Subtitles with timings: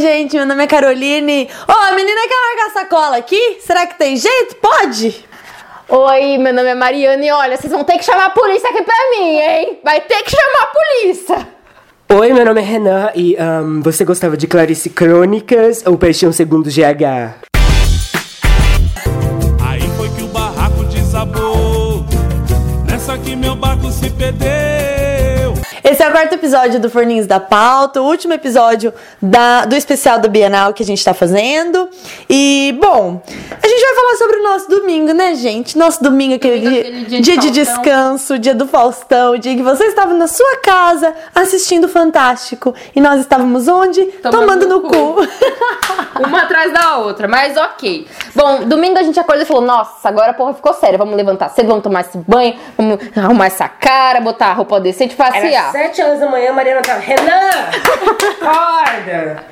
[0.00, 1.48] gente, meu nome é Caroline.
[1.68, 3.58] Ô, a menina quer largar a sacola aqui?
[3.60, 4.56] Será que tem jeito?
[4.56, 5.24] Pode?
[5.88, 8.82] Oi, meu nome é Mariana e olha, vocês vão ter que chamar a polícia aqui
[8.82, 9.78] pra mim, hein?
[9.84, 11.48] Vai ter que chamar a polícia.
[12.12, 16.70] Oi, meu nome é Renan e ahn, você gostava de Clarice Crônicas ou Paixão Segundo
[16.70, 17.34] GH?
[19.64, 22.04] Aí foi que o barraco desabou.
[22.88, 24.79] Nessa que meu barco se perdeu.
[26.20, 28.92] Quarto episódio do Forninhos da Pauta, o último episódio
[29.22, 31.88] da- do especial da Bienal que a gente tá fazendo.
[32.28, 35.78] E, bom, a gente vai falar sobre o nosso domingo, né, gente?
[35.78, 39.38] Nosso domingo, aquele Domingo, dia, aquele dia de dia de descanso, dia do Faustão, o
[39.38, 42.74] dia que você estava na sua casa assistindo o Fantástico.
[42.94, 44.04] E nós estávamos onde?
[44.04, 45.26] Tomando, Tomando no no cu.
[46.22, 48.06] Uma atrás da outra, mas ok.
[48.34, 50.98] Bom, domingo a gente acordou e falou: Nossa, agora a porra ficou séria.
[50.98, 55.14] Vamos levantar cedo, vamos tomar esse banho, vamos arrumar essa cara, botar a roupa decente
[55.14, 55.74] e passear.
[55.74, 56.98] Era 7 horas da manhã, a Mariana tava.
[57.00, 57.50] Renan!
[58.40, 59.44] Acorda!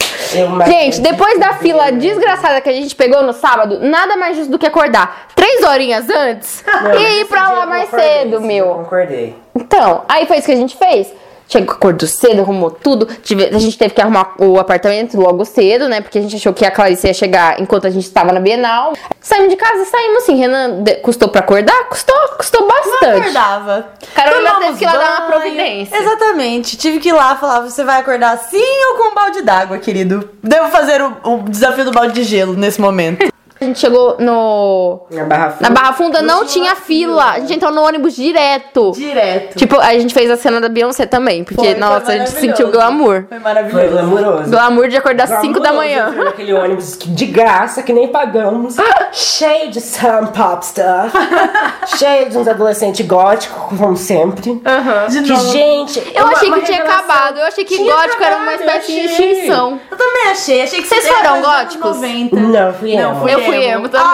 [0.66, 4.58] Gente, depois da fila desgraçada que a gente pegou no sábado, nada mais justo do
[4.58, 8.66] que acordar três horinhas antes Não, e ir pra lá mais cedo, meu.
[8.66, 9.34] concordei.
[9.54, 11.12] Então, aí foi isso que a gente fez.
[11.48, 13.08] Chegou, acordou cedo, arrumou tudo.
[13.08, 16.02] A gente teve que arrumar o apartamento logo cedo, né?
[16.02, 18.92] Porque a gente achou que a Clarice ia chegar enquanto a gente estava na Bienal.
[19.18, 20.36] Saímos de casa, saímos assim.
[20.36, 21.84] Renan, de- custou pra acordar?
[21.88, 23.20] Custou, custou Não bastante.
[23.20, 23.88] acordava.
[24.14, 25.30] Carolina Tomamos teve que ir lá dar uma banho.
[25.40, 25.96] providência.
[25.96, 26.76] Exatamente.
[26.76, 30.28] Tive que ir lá falar: você vai acordar assim ou com um balde d'água, querido?
[30.42, 33.26] Devo fazer o, o desafio do balde de gelo nesse momento.
[33.60, 35.00] A gente chegou no.
[35.10, 35.68] Na Barra Funda.
[35.68, 37.32] Na Barra Funda não tinha fila.
[37.32, 38.92] A gente entrou no ônibus direto.
[38.94, 39.56] Direto.
[39.56, 41.42] Tipo, a gente fez a cena da Beyoncé também.
[41.42, 43.24] Porque, Foi, foi nossa, a gente sentiu glamour.
[43.28, 43.78] Foi maravilhoso.
[43.80, 44.50] Foi glamouroso.
[44.50, 46.10] Glamour de acordar às 5 da manhã.
[46.10, 48.76] Naquele ônibus que de graça, que nem pagamos.
[49.12, 51.12] cheio de some pop stuff.
[51.98, 54.60] cheio de uns adolescentes góticos, como sempre.
[55.08, 55.52] De Que, novo.
[55.52, 55.98] gente.
[56.14, 57.04] Eu uma- achei que tinha revelação.
[57.10, 57.38] acabado.
[57.38, 59.80] Eu achei que Tinha gótico era uma acabado, eu espécie de extinção.
[59.90, 60.62] Eu também achei.
[60.62, 61.96] Achei que Vocês foram góticos?
[61.96, 62.36] 90.
[62.36, 63.20] Não, fui Não, emo.
[63.20, 63.88] fui Eu fui emo.
[63.88, 64.06] também.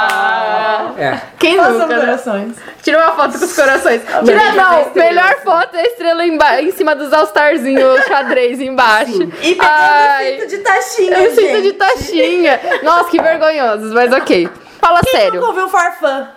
[0.00, 0.92] Ah!
[0.98, 1.20] É.
[1.38, 1.86] Quem Façam nunca?
[1.96, 2.00] né?
[2.00, 2.56] corações.
[2.82, 4.02] Tira uma foto com os corações.
[4.24, 4.90] Tira não.
[4.94, 9.22] Melhor foto é a estrela emba- em cima dos All-Starzinhos, xadrez embaixo.
[9.42, 11.62] E pegando Ai, o cinto de taxinha, eu sinto gente.
[11.62, 12.60] de taxinha.
[12.82, 14.48] Nossa, que vergonhosos, mas ok.
[14.80, 15.34] Fala Quem sério.
[15.34, 16.28] nunca ouviu Farfã?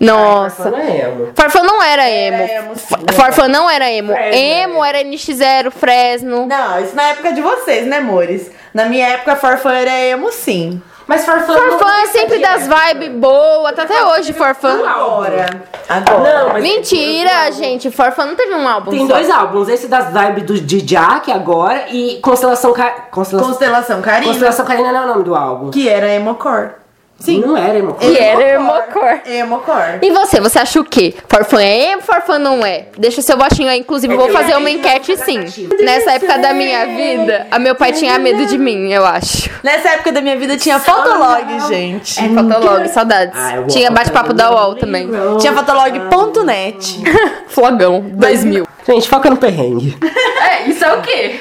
[0.00, 0.70] Nossa.
[0.70, 1.32] Não é emo.
[1.34, 2.42] Farfã não era emo.
[2.42, 2.94] emo, sim.
[3.12, 4.12] Farfã não era emo.
[4.14, 6.46] Fresno Emo era NX0, Fresno.
[6.46, 8.50] Não, isso na época de vocês, né, amores?
[8.72, 10.82] Na minha época, Farfã era emo, sim.
[11.06, 11.52] Mas Farfã.
[11.54, 14.72] Farfã é sempre das vibes boas, tá até hoje, Farfã.
[14.88, 15.46] Agora.
[15.88, 16.44] Agora.
[16.44, 17.90] Não, mas Mentira, gente.
[17.90, 19.12] Farfã não teve um álbum Tem só.
[19.14, 22.90] dois álbuns, esse das vibes do de Jack agora e Constelação Ca...
[23.10, 23.50] Constelação...
[23.50, 25.70] Constelação Carina, Constelação Carina não é o nome do álbum.
[25.70, 26.70] que era emocore.
[27.18, 27.40] Sim.
[27.40, 27.94] Não era emo.
[27.94, 29.20] Que era emocore.
[29.26, 29.98] Emocore.
[30.02, 31.14] E você, você acha o quê?
[31.28, 32.86] Farfã é emo, Farfã não é?
[32.98, 35.40] Deixa o seu votinho aí, inclusive vou fazer uma enquete sim.
[35.82, 39.48] Nessa época da minha vida, a meu pai tinha medo de mim, eu acho.
[39.62, 42.20] Nessa época da minha vida tinha Fotolog, gente.
[42.20, 43.38] É, Fotolog, saudades.
[43.38, 45.08] Walk Tinha bate-papo da UOL também.
[45.38, 47.02] Tinha Fotolog.net.
[47.48, 48.66] Flogão, 2000.
[48.86, 49.96] Gente, foca no perrengue.
[50.44, 51.40] É, isso é o quê?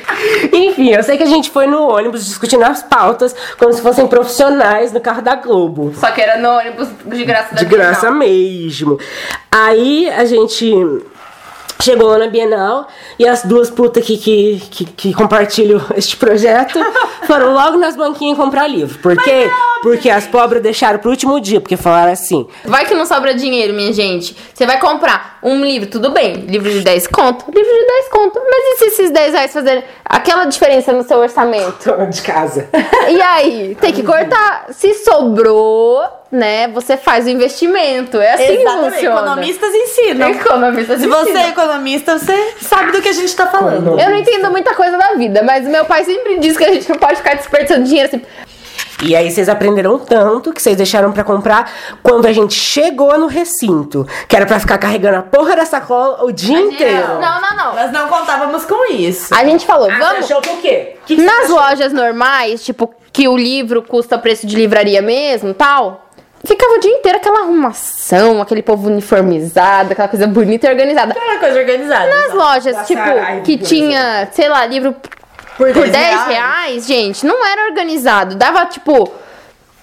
[0.54, 4.08] Enfim, eu sei que a gente foi no ônibus discutindo as pautas como se fossem
[4.08, 5.94] profissionais no carro da Globo.
[5.94, 8.98] Só que era no ônibus de graça da De graça mesmo.
[9.52, 10.74] Aí a gente
[11.84, 12.88] chegou lá na Bienal
[13.20, 16.80] e as duas putas que, que, que, que compartilham este projeto
[17.28, 18.98] foram logo nas banquinhas comprar livro.
[19.00, 19.50] Por quê?
[19.82, 22.48] Porque as pobres deixaram pro último dia, porque falaram assim.
[22.64, 24.36] Vai que não sobra dinheiro, minha gente.
[24.54, 26.36] Você vai comprar um livro, tudo bem.
[26.36, 27.46] Livro de 10 conto?
[27.54, 28.40] Livro de 10 conto.
[28.40, 31.92] Mas e se esses 10 reais fazerem aquela diferença no seu orçamento?
[32.10, 32.70] de casa.
[33.10, 34.68] E aí, tem que cortar.
[34.72, 36.02] Se sobrou,
[36.34, 38.18] né, você faz o investimento.
[38.20, 38.94] É assim que Exatamente.
[38.96, 39.20] funciona.
[39.22, 40.30] Economistas ensinam.
[40.30, 44.00] Economista Se você é economista, você sabe do que a gente tá falando.
[44.00, 46.90] Eu não entendo muita coisa da vida, mas meu pai sempre diz que a gente
[46.90, 48.22] não pode ficar desperdiçando dinheiro assim.
[49.06, 51.70] E aí vocês aprenderam tanto que vocês deixaram pra comprar
[52.02, 56.24] quando a gente chegou no recinto, que era pra ficar carregando a porra da sacola
[56.24, 57.20] o dia inteiro.
[57.20, 57.76] Não, não, não.
[57.76, 59.34] Nós não contávamos com isso.
[59.36, 60.26] A gente falou, Ah, vamos.
[60.26, 60.96] Você achou que o quê?
[61.06, 61.56] Que que Nas achou?
[61.58, 66.03] lojas normais, tipo, que o livro custa preço de livraria mesmo tal,
[66.46, 71.16] ficava o dia inteiro aquela arrumação, aquele povo uniformizado, aquela coisa bonita e organizada.
[71.18, 72.08] Era coisa organizada.
[72.08, 73.02] Nas lojas, tipo,
[73.44, 74.96] que tinha, sei lá, livro
[75.58, 78.36] Por por 10 10 reais, gente, não era organizado.
[78.36, 79.12] Dava, tipo,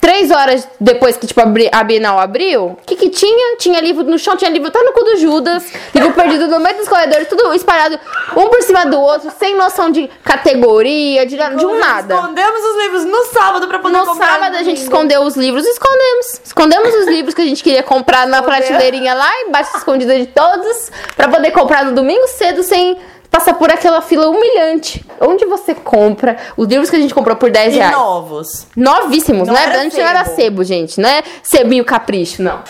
[0.01, 3.57] três horas depois que, tipo, a Bienal abriu, o que que tinha?
[3.59, 5.65] Tinha livro no chão, tinha livro até no cu do Judas,
[5.95, 7.99] livro perdido no meio dos corredores, tudo espalhado,
[8.37, 12.15] um por cima do outro, sem noção de categoria, de, de um nada.
[12.15, 15.67] Escondemos os livros no sábado pra poder No comprar sábado a gente escondeu os livros,
[15.67, 16.41] escondemos.
[16.45, 20.91] Escondemos os livros que a gente queria comprar na prateleirinha lá, embaixo escondida de todos,
[21.17, 22.97] pra poder comprar no domingo cedo sem
[23.31, 25.05] passar por aquela fila humilhante.
[25.21, 27.93] Onde você compra os livros que a gente comprou por 10 E reais.
[27.93, 28.67] novos.
[28.77, 31.01] Novíssimos, Não não, era era, antes não era sebo, gente.
[31.01, 32.61] Não é sebinho capricho, não.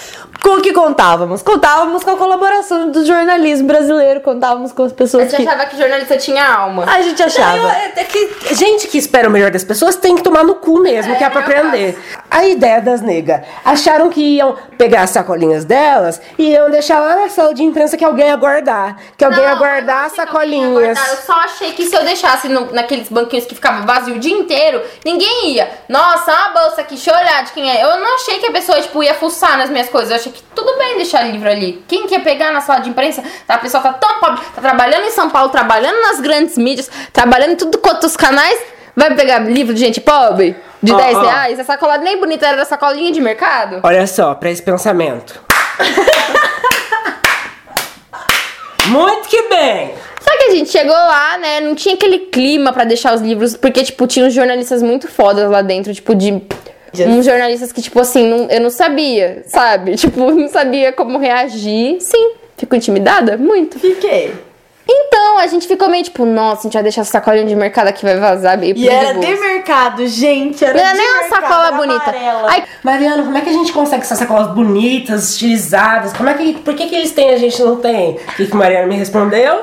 [0.43, 1.43] Com o que contávamos?
[1.43, 5.47] Contávamos com a colaboração do jornalismo brasileiro, contávamos com as A pessoas gente que.
[5.49, 6.85] achava que jornalista tinha alma.
[6.89, 7.73] A gente Não, achava.
[7.73, 10.81] é, é que gente que espera o melhor das pessoas tem que tomar no cu
[10.81, 11.99] mesmo, que é pra aprender.
[12.31, 13.43] A ideia das negas.
[13.65, 17.97] Acharam que iam pegar as sacolinhas delas e iam deixar lá na sala de imprensa
[17.99, 18.97] que alguém ia guardar.
[19.19, 20.73] Que alguém ia Não, guardar eu não as ia sacolinhas.
[20.99, 24.19] guardar, Eu só achei que se eu deixasse no- naqueles banquinhos que ficava vazio o
[24.19, 25.71] dia inteiro, ninguém ia.
[25.89, 27.85] Nossa, uma bolsa aqui, deixa eu olhar de quem é.
[27.85, 30.11] Eu não achei que a pessoa, tipo, ia fuçar nas minhas coisas.
[30.11, 31.83] Eu achei que tudo bem deixar livro ali.
[31.89, 33.23] Quem quer pegar na sala de imprensa?
[33.49, 37.53] A pessoa tá tão pobre, tá trabalhando em São Paulo, trabalhando nas grandes mídias, trabalhando
[37.53, 38.59] em tudo quanto os canais.
[38.97, 40.57] Vai pegar livro de gente pobre?
[40.83, 41.21] De Ó, 10 ó.
[41.21, 41.61] reais?
[41.61, 43.81] A sacola nem bonita era sacolinha de mercado?
[43.83, 45.41] Olha só, pra esse pensamento.
[48.87, 49.95] Muito que bem!
[50.21, 51.61] Só que a gente chegou lá, né?
[51.61, 55.51] Não tinha aquele clima pra deixar os livros, porque, tipo, tinha uns jornalistas muito fodas
[55.51, 56.43] lá dentro, tipo, de.
[57.07, 59.95] Uns jornalistas que, tipo assim, não- eu não sabia, sabe?
[60.01, 62.01] Tipo, não sabia como reagir.
[62.01, 63.37] Sim, fico intimidada?
[63.37, 63.79] Muito.
[63.79, 64.33] Fiquei.
[64.93, 67.87] Então, a gente ficou meio tipo, nossa, a gente vai deixar essa sacolinha de mercado
[67.87, 70.65] aqui, vai vazar meio E era de mercado, gente.
[70.65, 72.15] Era Não era de nem uma mercado, sacola era bonita.
[72.49, 76.13] Ai, Mariana, como é que a gente consegue essas sacolas bonitas, estilizadas?
[76.13, 78.15] Como é que, por que, que eles têm e a gente não tem?
[78.17, 79.63] O que, que Mariana me respondeu?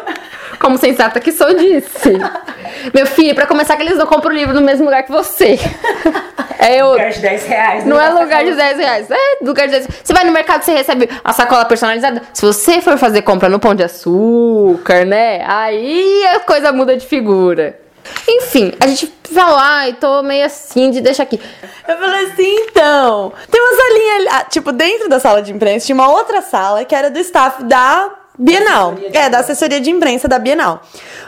[0.59, 2.13] como sensata que sou, disse.
[2.94, 5.59] Meu filho, pra começar que eles não compram o livro no mesmo lugar que você.
[6.59, 6.92] É eu.
[6.92, 7.86] Lugar de 10 reais.
[7.86, 8.07] Não né?
[8.07, 9.12] é lugar de 10 reais.
[9.12, 12.21] É lugar de 10 Você vai no mercado, você recebe a sacola personalizada.
[12.33, 15.44] Se você for fazer compra no Pão de Açúcar, né?
[15.48, 17.80] Aí a coisa muda de figura.
[18.27, 21.39] Enfim, a gente falou, ai, tô meio assim de deixar aqui.
[21.88, 23.33] Eu falei assim, então.
[23.51, 24.27] Tem uma salinha ali.
[24.31, 27.63] ah, tipo, dentro da sala de imprensa tinha uma outra sala que era do staff
[27.63, 28.95] da Bienal.
[29.13, 30.81] É, da assessoria de imprensa da Bienal.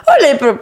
[0.06, 0.58] Olhei pra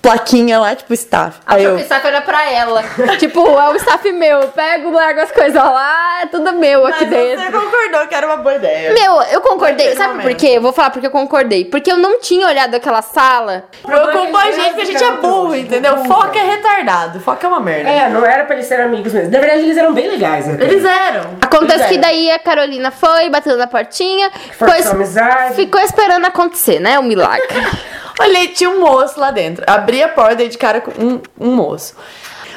[0.00, 1.38] plaquinha lá, tipo, staff.
[1.46, 1.76] Aí eu.
[1.76, 2.82] que o staff era pra ela.
[3.18, 4.48] tipo, é o staff meu.
[4.48, 7.44] Pego, largo as coisas lá, é tudo meu aqui Mas dentro.
[7.44, 8.92] você concordou que era uma boa ideia.
[8.92, 9.94] Meu, eu concordei.
[9.94, 10.38] Sabe por momento.
[10.38, 10.46] quê?
[10.48, 11.64] Eu vou falar porque eu concordei.
[11.64, 13.64] Porque eu não tinha olhado aquela sala.
[13.82, 16.04] Preocupa a gente que a gente é burro, entendeu?
[16.04, 17.20] Foca é retardado.
[17.20, 17.90] Foca é uma merda.
[17.90, 19.30] É, não era pra eles serem amigos mesmo.
[19.30, 20.56] Na verdade, eles eram bem legais, né?
[20.60, 21.22] Eles eram.
[21.40, 21.98] Acontece Pois que é.
[21.98, 25.54] daí a Carolina foi, bateu na portinha, Forçou ficou, amizade.
[25.54, 26.98] ficou esperando acontecer, né?
[26.98, 27.46] O milagre.
[28.20, 29.64] Olhei, tinha um moço lá dentro.
[29.66, 31.94] Abri a porta e de cara com um, um moço.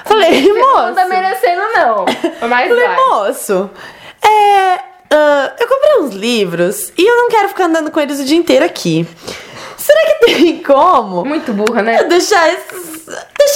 [0.06, 0.88] Falei, moço.
[0.88, 2.06] Não tá merecendo, não.
[2.50, 2.96] Mas Falei, vai.
[2.96, 3.70] moço,
[4.24, 4.80] é.
[5.12, 8.38] ah, eu comprei uns livros e eu não quero ficar andando com eles o dia
[8.38, 9.08] inteiro aqui.
[9.78, 11.26] Será que tem como?
[11.26, 12.04] Muito burra, eu né?
[12.06, 12.91] deixar esses.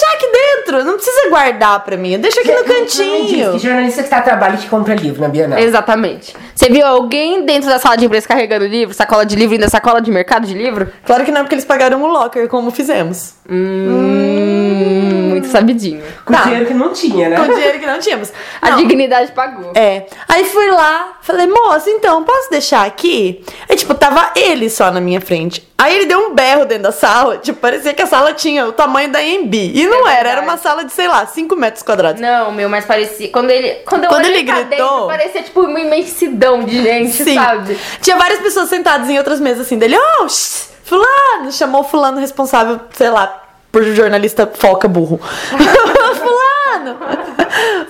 [0.05, 0.85] Deixar aqui dentro?
[0.85, 2.19] Não precisa guardar pra mim.
[2.19, 3.53] Deixa aqui no diz cantinho.
[3.53, 5.57] Que jornalista que tá a trabalho que compra livro na Bienal.
[5.57, 6.35] Exatamente.
[6.53, 10.01] Você viu alguém dentro da sala de imprensa carregando livro, sacola de livro, ainda sacola
[10.01, 10.91] de mercado de livro?
[11.05, 13.33] Claro que não, porque eles pagaram o locker, como fizemos.
[13.47, 16.03] Hum, muito sabidinho.
[16.25, 16.43] Com Tá.
[16.43, 17.35] dinheiro que não tinha, né?
[17.37, 18.31] Com dinheiro que não tínhamos.
[18.61, 18.77] A Não.
[18.77, 19.71] dignidade pagou.
[19.75, 20.05] É.
[20.27, 23.43] Aí fui lá, falei, moça, então, posso deixar aqui?
[23.69, 25.67] Aí, tipo, tava ele só na minha frente.
[25.77, 28.71] Aí ele deu um berro dentro da sala, tipo, parecia que a sala tinha o
[28.71, 29.53] tamanho da EMB.
[29.75, 32.19] E não É era, era uma sala de, sei lá, 5 metros quadrados.
[32.21, 33.29] Não, meu, mas parecia.
[33.29, 33.69] Quando ele.
[33.85, 37.35] Quando eu Quando olhei ele gritou- dentro, parecia tipo uma imensidão de gente, Sim.
[37.35, 37.77] sabe?
[38.01, 39.97] Tinha várias pessoas sentadas em outras mesas assim dele.
[40.21, 41.51] Oh, shh, fulano!
[41.51, 45.19] Chamou o fulano responsável, sei lá, por jornalista foca burro.
[46.15, 46.97] fulano!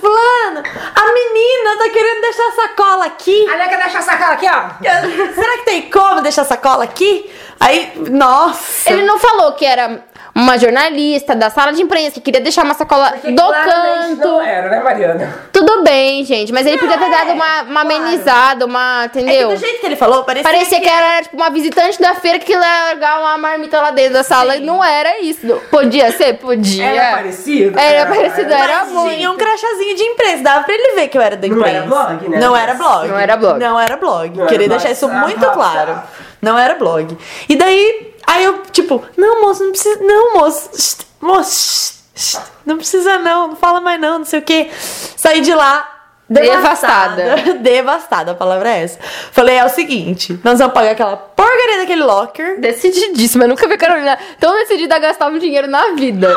[0.00, 0.62] Fulano!
[0.94, 3.48] A menina tá querendo deixar a sacola aqui.
[3.48, 5.32] A nega deixa a sacola aqui, ó.
[5.34, 7.30] Será que tem como deixar a sacola aqui?
[7.60, 8.90] Aí, nossa!
[8.90, 10.04] Ele não falou que era
[10.38, 14.28] uma jornalista da sala de imprensa que queria deixar uma sacola Porque do canto.
[14.28, 15.34] Não era, né, Mariana?
[15.50, 17.96] Tudo bem, gente, mas ele podia ter dado uma, uma claro.
[17.96, 19.04] amenizada, uma.
[19.04, 19.48] É que Entendeu?
[19.48, 22.52] do jeito que ele falou, parecia, Parecia que era tipo uma visitante da feira que
[22.52, 24.56] ia largar uma marmita lá dentro da sala.
[24.56, 25.46] E não era isso.
[25.70, 26.34] Podia ser?
[26.34, 26.84] Podia.
[26.84, 27.78] Era parecido?
[27.78, 29.14] Era parecido, era Mas muito.
[29.16, 31.76] tinha um crachazinho de imprensa, dava pra ele ver que eu era da Não imprensa.
[31.78, 32.38] era blog, né?
[32.38, 33.08] Não era blog.
[33.08, 33.58] Não era blog.
[33.58, 34.38] Não era blog.
[34.38, 35.48] Não Queria era deixar isso Ah, muito tá.
[35.50, 35.98] claro.
[36.42, 37.16] Não era blog.
[37.48, 40.02] E daí, aí eu, tipo, não, moço, não precisa.
[40.02, 40.70] Não, moço.
[40.74, 44.70] Shh, moço, shh, não precisa não, não fala mais não, não sei o quê.
[45.16, 45.92] Saí de lá.
[46.28, 47.22] Devastada.
[47.22, 47.54] Devastada.
[47.62, 48.98] Devastada, a palavra é essa.
[49.30, 52.60] Falei, é o seguinte, nós vamos pagar aquela porcaria daquele locker.
[52.60, 53.44] Decididíssima.
[53.44, 56.36] Eu nunca vi Carolina tão decidida a gastar um dinheiro na vida.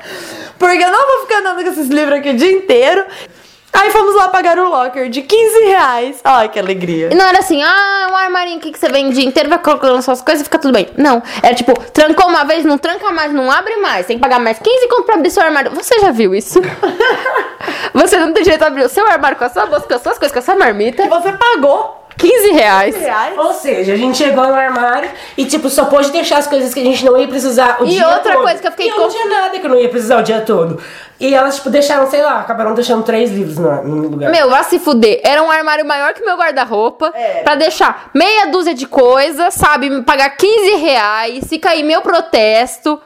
[0.58, 3.06] Porque eu não vou ficar andando com esses livros aqui o dia inteiro.
[3.72, 6.20] Aí fomos lá pagar o locker de 15 reais.
[6.22, 7.08] Ai, que alegria.
[7.10, 9.58] E não era assim, ah, um armarinho aqui que você vem o dia inteiro, vai
[9.58, 10.88] colocando suas coisas e fica tudo bem.
[10.96, 11.22] Não.
[11.42, 14.06] Era tipo, trancou uma vez, não tranca mais, não abre mais.
[14.06, 15.70] Tem que pagar mais 15 conto pra abrir seu armário.
[15.72, 16.60] Você já viu isso?
[17.94, 20.02] Você não tem direito a abrir o seu armário com a sua bolsa, com as
[20.02, 21.02] suas coisas, com a sua marmita.
[21.02, 22.96] Que você pagou 15 reais.
[22.96, 23.36] Reais?
[23.36, 26.80] Ou seja, a gente chegou no armário e, tipo, só pôde deixar as coisas que
[26.80, 28.42] a gente não ia precisar o E dia outra todo.
[28.44, 30.22] coisa que eu fiquei E eu não tinha nada que eu não ia precisar o
[30.22, 30.80] dia todo.
[31.18, 34.30] E elas, tipo, deixaram, sei lá, acabaram deixando três livros no, no lugar.
[34.30, 35.20] Meu, vá se fuder.
[35.24, 37.12] Era um armário maior que meu guarda-roupa.
[37.14, 37.42] É.
[37.42, 39.90] Pra deixar meia dúzia de coisas, sabe?
[39.90, 41.44] Me pagar 15 reais.
[41.48, 43.00] Fica aí meu protesto.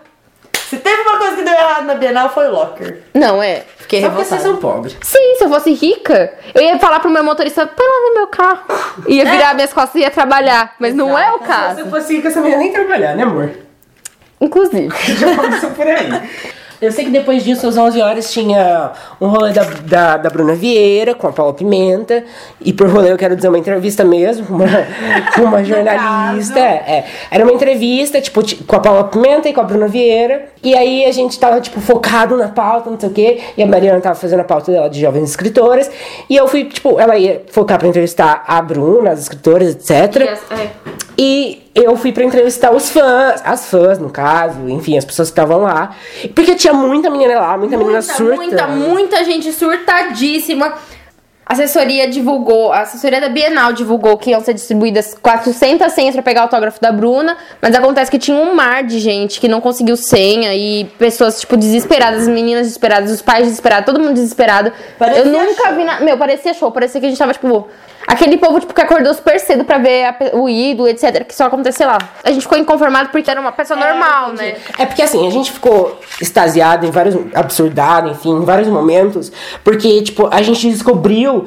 [1.75, 3.03] Se na Bienal, foi locker.
[3.15, 3.65] Não, é.
[3.79, 4.61] Fiquei Só porque vocês revoltada.
[4.63, 4.97] são pobres.
[5.03, 8.27] Sim, se eu fosse rica, eu ia falar pro meu motorista, põe lá no meu
[8.29, 8.63] carro.
[9.07, 10.75] Ia virar minhas costas e ia trabalhar.
[10.79, 11.77] Mas não é o Se caso.
[11.85, 13.51] você fosse rica, você não ia nem trabalhar, né, amor?
[14.41, 14.89] Inclusive.
[15.19, 16.09] Já começou por aí.
[16.81, 20.55] Eu sei que depois disso, às 11 horas, tinha um rolê da, da, da Bruna
[20.55, 22.25] Vieira com a Paula Pimenta.
[22.61, 24.69] E por rolê eu quero dizer uma entrevista mesmo, com uma,
[25.35, 26.59] com uma jornalista.
[26.61, 30.47] É, era uma entrevista, tipo, ti- com a Paula Pimenta e com a Bruna Vieira.
[30.63, 33.41] E aí a gente tava, tipo, focado na pauta, não sei o quê.
[33.57, 35.91] E a Mariana tava fazendo a pauta dela de jovens escritoras.
[36.29, 40.17] E eu fui, tipo, ela ia focar pra entrevistar a Bruna, as escritoras, etc.
[41.19, 45.33] E eu fui pra entrevistar os fãs, as fãs, no caso, enfim, as pessoas que
[45.33, 45.95] estavam lá.
[46.35, 48.37] Porque tinha muita menina lá, muita, menina Muita, surta.
[48.37, 50.75] muita, muita gente surtadíssima.
[51.49, 56.21] A assessoria divulgou, a assessoria da Bienal divulgou que iam ser distribuídas 400 senhas pra
[56.23, 59.61] pegar o autógrafo da Bruna, mas acontece que tinha um mar de gente que não
[59.61, 64.73] conseguiu senha e pessoas, tipo, desesperadas, as meninas desesperadas, os pais desesperados, todo mundo desesperado.
[64.99, 65.77] Parecia Eu nunca show.
[65.77, 66.05] vi nada.
[66.05, 67.69] Meu, parecia show, parecia que a gente tava, tipo.
[68.07, 71.25] Aquele povo, tipo, que acordou super cedo pra ver a o ídolo, etc.
[71.25, 71.99] Que só aconteceu lá.
[72.23, 74.57] A gente ficou inconformado porque era uma pessoa normal, né?
[74.79, 77.17] É porque assim, a gente ficou extasiado em vários.
[77.35, 79.33] absurdado, enfim, em vários momentos.
[79.65, 81.47] Porque, tipo, a gente descobriu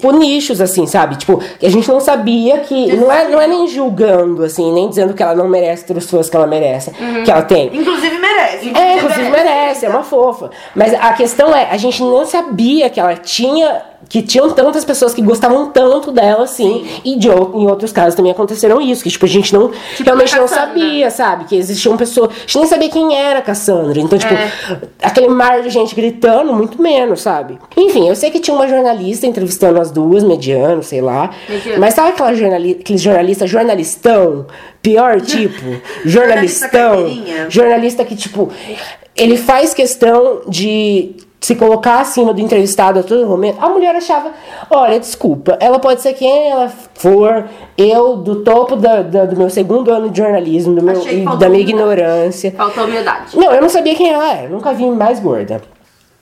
[0.00, 1.16] por nichos, assim, sabe?
[1.16, 2.96] Tipo, a gente não sabia que.
[2.96, 6.08] Não é, não é nem julgando, assim, nem dizendo que ela não merece ter os
[6.08, 6.92] fãs que ela merece.
[7.24, 7.66] Que ela tem.
[7.74, 8.72] Inclusive merece.
[8.74, 10.50] É, inclusive merece, é uma fofa.
[10.74, 13.82] Mas a questão é, a gente não sabia que ela tinha.
[14.08, 16.86] Que tinham tantas pessoas que gostavam tanto dela, assim.
[17.04, 19.02] E de, em outros casos também aconteceram isso.
[19.02, 19.70] Que, tipo, a gente não.
[20.02, 21.44] realmente a não sabia, sabe?
[21.44, 22.30] Que existiam pessoas.
[22.30, 24.00] A gente nem sabia quem era a Cassandra.
[24.00, 24.50] Então, tipo, É.
[25.02, 27.58] aquele mar de gente gritando, muito menos, sabe?
[27.76, 31.30] Enfim, eu sei que tinha uma jornalista entrevistando as duas, mediano, sei lá.
[31.48, 31.80] Mediano.
[31.80, 34.46] Mas sabe aquela jornali aquele jornalista jornalistão?
[34.80, 35.62] Pior tipo?
[36.06, 36.70] jornalistão.
[36.96, 37.50] carteirinha?
[37.50, 38.50] Jornalista que, tipo,
[39.16, 43.58] ele faz questão de se colocar acima do entrevistado a todo momento.
[43.60, 44.32] A mulher achava,
[44.70, 47.44] olha, desculpa, ela pode ser quem ela for,
[47.76, 51.48] eu, do topo da, da- do meu segundo ano de jornalismo, do meu, e da
[51.48, 52.52] minha ignorância.
[52.56, 53.36] Faltou humildade.
[53.36, 55.60] Não, eu não sabia quem ela era, nunca vi mais gorda.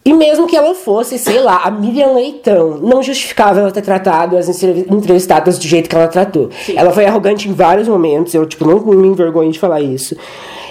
[0.04, 4.36] E mesmo que ela fosse, sei lá, a Miriam Leitão, não justificava ela ter tratado
[4.36, 6.48] as entrev- entrevistadas do jeito que ela tratou.
[6.76, 10.14] Ela foi arrogante em vários momentos, eu, tipo, não me envergonho de falar isso.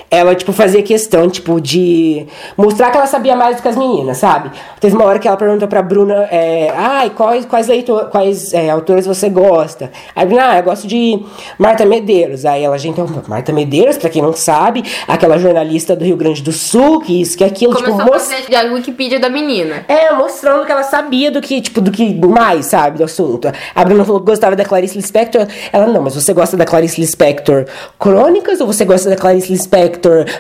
[0.10, 4.18] Ela, tipo, fazia questão, tipo, de mostrar que ela sabia mais do que as meninas,
[4.18, 4.52] sabe?
[4.80, 8.70] Teve uma hora que ela perguntou pra Bruna, é, ai, quais, quais, leitor, quais é,
[8.70, 9.92] autores você gosta?
[10.16, 11.20] Aí a Bruna, ah, eu gosto de
[11.58, 12.46] Marta Medeiros.
[12.46, 16.42] Aí ela, gente, então, Marta Medeiros, pra quem não sabe, aquela jornalista do Rio Grande
[16.44, 19.84] do Sul, que isso, que aquilo, Começou tipo, a mos- fazer a Wikipedia da menina.
[19.88, 23.52] é, mostrando que ela sabia do que, tipo, do que mais, sabe, do assunto.
[23.74, 25.48] A Bruna falou que gostava da Clarice Lispector.
[25.74, 27.66] Ela, não, mas você gosta da Clarice Lispector
[28.00, 29.95] Crônicas ou você gosta da Clarice Lispector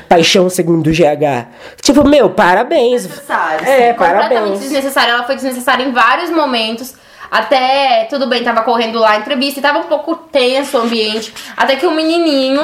[0.07, 1.47] Paixão Segundo GH?
[1.81, 3.03] Tipo, meu, parabéns.
[3.03, 4.59] Desnecessário, É, completamente parabéns.
[4.59, 5.11] desnecessária.
[5.11, 6.93] Ela foi desnecessária em vários momentos.
[7.31, 11.33] Até, tudo bem, tava correndo lá a entrevista e tava um pouco tenso o ambiente.
[11.57, 12.61] Até que um menininho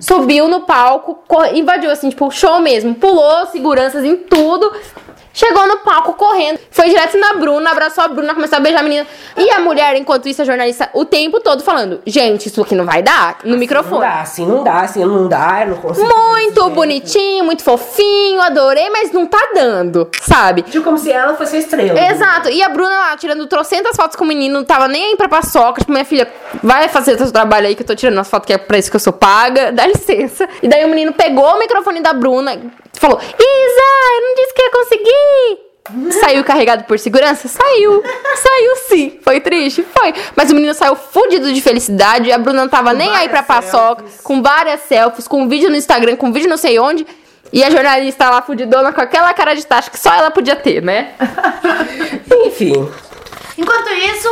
[0.00, 1.18] subiu no palco,
[1.52, 2.94] invadiu assim, tipo, show mesmo.
[2.94, 4.72] Pulou seguranças em tudo.
[5.38, 8.82] Chegou no palco correndo, foi direto na Bruna, abraçou a Bruna, começou a beijar a
[8.82, 9.06] menina.
[9.36, 12.84] E a mulher, enquanto isso, a jornalista, o tempo todo falando: Gente, isso aqui não
[12.84, 14.00] vai dar no Não microfone.
[14.00, 16.08] dá, assim não dá, assim não dá, eu não consigo.
[16.08, 20.62] Muito bonitinho, muito fofinho, adorei, mas não tá dando, sabe?
[20.62, 22.00] Tipo, como se ela fosse a estrela.
[22.10, 25.16] Exato, e a Bruna lá tirando trocentas fotos com o menino, não tava nem aí
[25.16, 25.80] pra paçoca.
[25.82, 26.26] Tipo, minha filha,
[26.64, 28.90] vai fazer seu trabalho aí que eu tô tirando as fotos que é pra isso
[28.90, 30.48] que eu sou paga, dá licença.
[30.60, 32.58] E daí o menino pegou o microfone da Bruna
[33.00, 35.68] falou: Isa, eu não disse que ia conseguir.
[36.20, 37.48] Saiu carregado por segurança?
[37.48, 38.02] Saiu.
[38.36, 39.18] Saiu sim.
[39.22, 39.82] Foi triste?
[39.82, 40.12] Foi.
[40.36, 42.30] Mas o menino saiu fudido de felicidade.
[42.30, 44.04] A Bruna não tava nem aí pra paçoca.
[44.22, 47.06] Com várias selfies, com vídeo no Instagram, com vídeo não sei onde.
[47.50, 50.82] E a jornalista lá fudidona com aquela cara de taxa que só ela podia ter,
[50.82, 51.14] né?
[52.46, 52.88] Enfim.
[53.56, 54.28] Enquanto isso,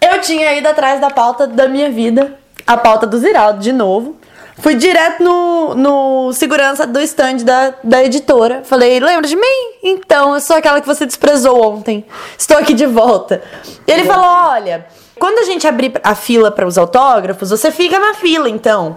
[0.00, 4.19] eu tinha ido atrás da pauta da minha vida, a pauta do Ziraldo, de novo.
[4.60, 8.62] Fui direto no, no segurança do stand da, da editora.
[8.64, 9.72] Falei, lembra de mim?
[9.82, 12.04] Então, eu sou aquela que você desprezou ontem.
[12.38, 13.42] Estou aqui de volta.
[13.86, 14.86] E ele falou: olha,
[15.18, 18.96] quando a gente abrir a fila para os autógrafos, você fica na fila, então.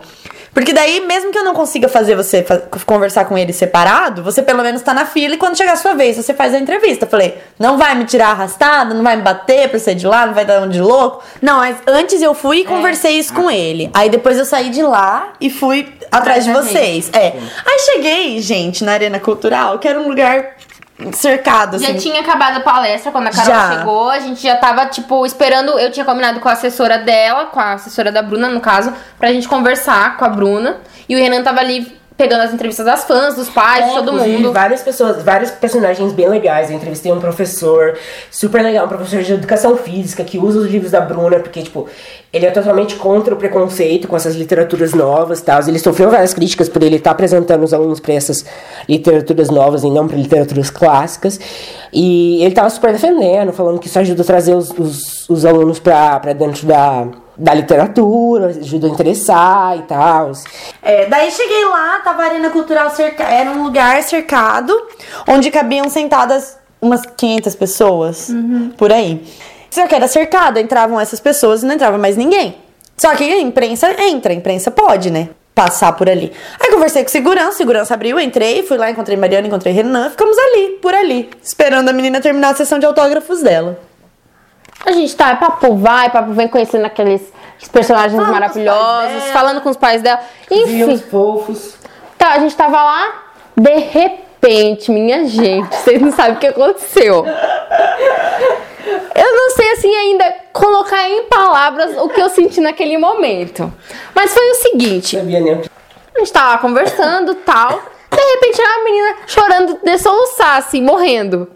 [0.53, 4.41] Porque daí, mesmo que eu não consiga fazer você fa- conversar com ele separado, você
[4.43, 7.05] pelo menos tá na fila e quando chegar a sua vez, você faz a entrevista.
[7.05, 10.25] Eu falei, não vai me tirar arrastada, não vai me bater pra sair de lá,
[10.27, 11.23] não vai dar um de louco.
[11.41, 13.89] Não, mas antes eu fui e conversei isso com ele.
[13.93, 17.09] Aí depois eu saí de lá e fui atrás de vocês.
[17.13, 17.33] É.
[17.65, 20.51] Aí cheguei, gente, na Arena Cultural, que era um lugar
[21.13, 21.93] cercado, assim.
[21.93, 23.77] Já tinha acabado a palestra quando a Carol Já.
[23.77, 24.09] chegou.
[24.09, 25.77] A gente já tava, tipo, esperando.
[25.79, 29.31] Eu tinha combinado com a assessora dela, com a assessora da Bruna, no caso, pra
[29.31, 30.77] gente conversar com a Bruna.
[31.07, 34.11] E o Renan tava ali pegando as entrevistas das fãs, dos pais, de É, todo
[34.11, 34.53] inclusive, mundo.
[34.53, 36.69] Várias pessoas, vários personagens bem legais.
[36.69, 37.97] Eu entrevistei um professor
[38.29, 41.87] super legal, um professor de educação física que usa os livros da Bruna, porque, tipo,
[42.31, 45.59] ele é totalmente contra o preconceito com essas literaturas novas e tal.
[45.67, 48.45] Ele sofreu várias críticas por ele estar apresentando os alunos para essas
[48.87, 51.39] literaturas novas e não para literaturas clássicas.
[51.91, 55.79] E ele tava super defendendo, falando que isso ajuda a trazer os, os, os alunos
[55.79, 60.31] pra dentro da, da literatura, ajuda a interessar e tal.
[60.81, 63.31] É, daí cheguei lá, tava a Arena Cultural cercada.
[63.31, 64.73] Era um lugar cercado,
[65.27, 68.29] onde cabiam sentadas umas 500 pessoas,
[68.77, 69.25] por aí.
[69.71, 72.55] Só que era cercado, entravam essas pessoas e não entrava mais ninguém.
[72.97, 75.29] Só que a imprensa entra, a imprensa pode, né?
[75.55, 76.31] Passar por ali.
[76.59, 80.77] Aí conversei com segurança, segurança abriu, entrei, fui lá, encontrei Mariana, encontrei Renan, ficamos ali,
[80.81, 83.79] por ali, esperando a menina terminar a sessão de autógrafos dela.
[84.85, 87.31] A gente tá, é papo vai, papo vem conhecendo aqueles
[87.71, 89.33] personagens Falando com os maravilhosos, dela.
[89.33, 90.19] falando com os pais dela.
[90.51, 91.75] Enfim, fofos.
[92.17, 93.23] tá, a gente tava lá,
[93.55, 97.25] de repente, minha gente, vocês não sabem o que aconteceu.
[99.15, 103.71] Eu não sei assim ainda colocar em palavras o que eu senti naquele momento.
[104.13, 105.35] Mas foi o seguinte, que
[106.15, 107.81] a gente tava lá conversando tal.
[108.11, 111.49] De repente a menina chorando de soluçar, assim, morrendo.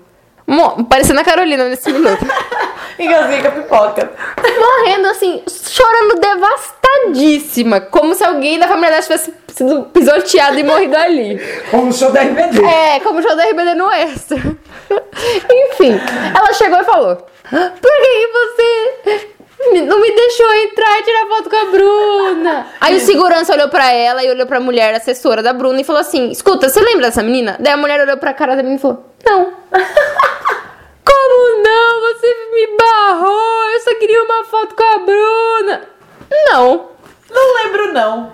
[0.47, 2.25] Mo- parecendo a Carolina nesse minuto.
[2.97, 4.11] Igualzinho com a pipoca.
[4.59, 7.81] morrendo assim, chorando devastadíssima.
[7.81, 11.37] Como se alguém da família dela tivesse sido pisoteado e morrido ali.
[11.69, 12.63] Como o show da RBD.
[12.63, 14.37] É, como o show da RBD no Extra.
[15.51, 15.99] Enfim,
[16.35, 17.15] ela chegou e falou:
[17.49, 19.27] Por que você
[19.59, 22.67] não me deixou entrar e tirar foto com a Bruna?
[22.79, 26.01] Aí o segurança olhou pra ela e olhou pra mulher, assessora da Bruna, e falou
[26.01, 27.57] assim: Escuta, você lembra dessa menina?
[27.59, 29.53] Daí a mulher olhou pra cara da menina e falou: Não.
[31.03, 32.01] Como não?
[32.01, 33.69] Você me barrou!
[33.73, 35.81] Eu só queria uma foto com a Bruna!
[36.49, 36.89] Não.
[37.29, 38.33] Não lembro, não.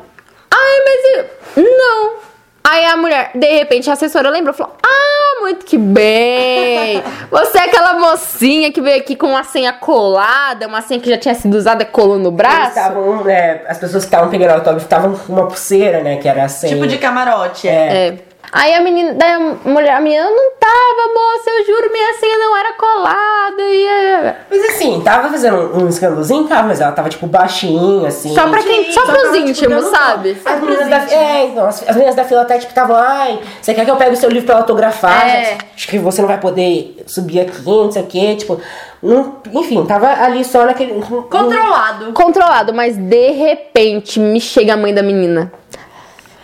[0.51, 1.17] Ai, mas
[1.57, 1.63] eu...
[1.77, 2.32] Não.
[2.65, 7.03] Aí a mulher, de repente, a assessora lembrou e falou: Ah, muito que bem!
[7.29, 11.17] Você é aquela mocinha que veio aqui com uma senha colada, uma senha que já
[11.17, 12.69] tinha sido usada, colou no Eles braço?
[12.69, 16.45] estavam, né, as pessoas que estavam pegando autógrafo estavam com uma pulseira, né, que era
[16.45, 16.69] assim.
[16.69, 18.07] Tipo de camarote, é.
[18.07, 18.17] É.
[18.51, 22.37] Aí a menina, daí a mulher, a menina, não tava, moça, eu juro, minha senha
[22.37, 23.61] não era colada.
[23.61, 23.83] E...
[23.85, 28.33] é." Mas assim, tava fazendo um, um escândalozinho, tava, mas ela tava tipo baixinha, assim.
[28.33, 30.37] Só pra quem, só Só pros tava, tipo, íntimos, dando- sabe?
[30.45, 33.73] As meninas da, é, então, as, as meninas da fila até tipo estavam, ai, você
[33.73, 35.27] quer que eu pegue o seu livro pra autografar?
[35.27, 35.57] É.
[35.75, 38.59] Acho que você não vai poder subir aqui, não sei o quê, tipo.
[39.01, 40.93] Não, enfim, tava ali só naquele.
[41.01, 42.13] Controlado.
[42.13, 45.51] Controlado, mas de repente me chega a mãe da menina.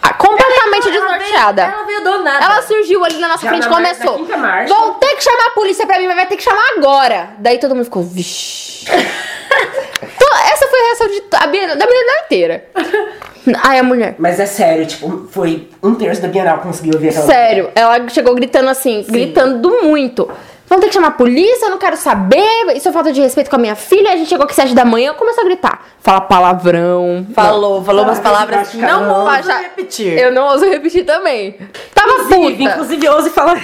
[0.02, 1.62] Ah, completamente Ela veio- desnorteada.
[1.64, 2.46] Ela veio do nada.
[2.46, 4.26] Ela surgiu ali na nossa Já frente e começou.
[4.68, 7.32] Vão ter que chamar a polícia pra mim, mas vai ter que chamar agora.
[7.40, 8.86] Daí todo mundo ficou, vixi.
[8.90, 12.66] Então, essa foi a reação de, a Bienal- da Bienal inteira.
[13.64, 17.10] Aí a mulher, Mas é sério, tipo, foi um terço da Bienal que conseguiu ouvir
[17.10, 17.26] aquela.
[17.26, 20.30] sério, ela chegou gritando assim, gritando muito.
[20.70, 22.76] Vão ter que chamar a polícia, eu não quero saber.
[22.76, 24.14] Isso é falta de respeito com a minha filha.
[24.14, 25.84] A gente chegou aqui às 7 da manhã, começou a gritar.
[26.00, 27.26] Fala palavrão.
[27.34, 30.18] Falou, falou umas palavras que Não não ouso repetir.
[30.20, 31.58] Eu não ouso repetir também.
[31.94, 32.64] Tava Inclusive, puta.
[32.72, 33.60] inclusive, ouso falar.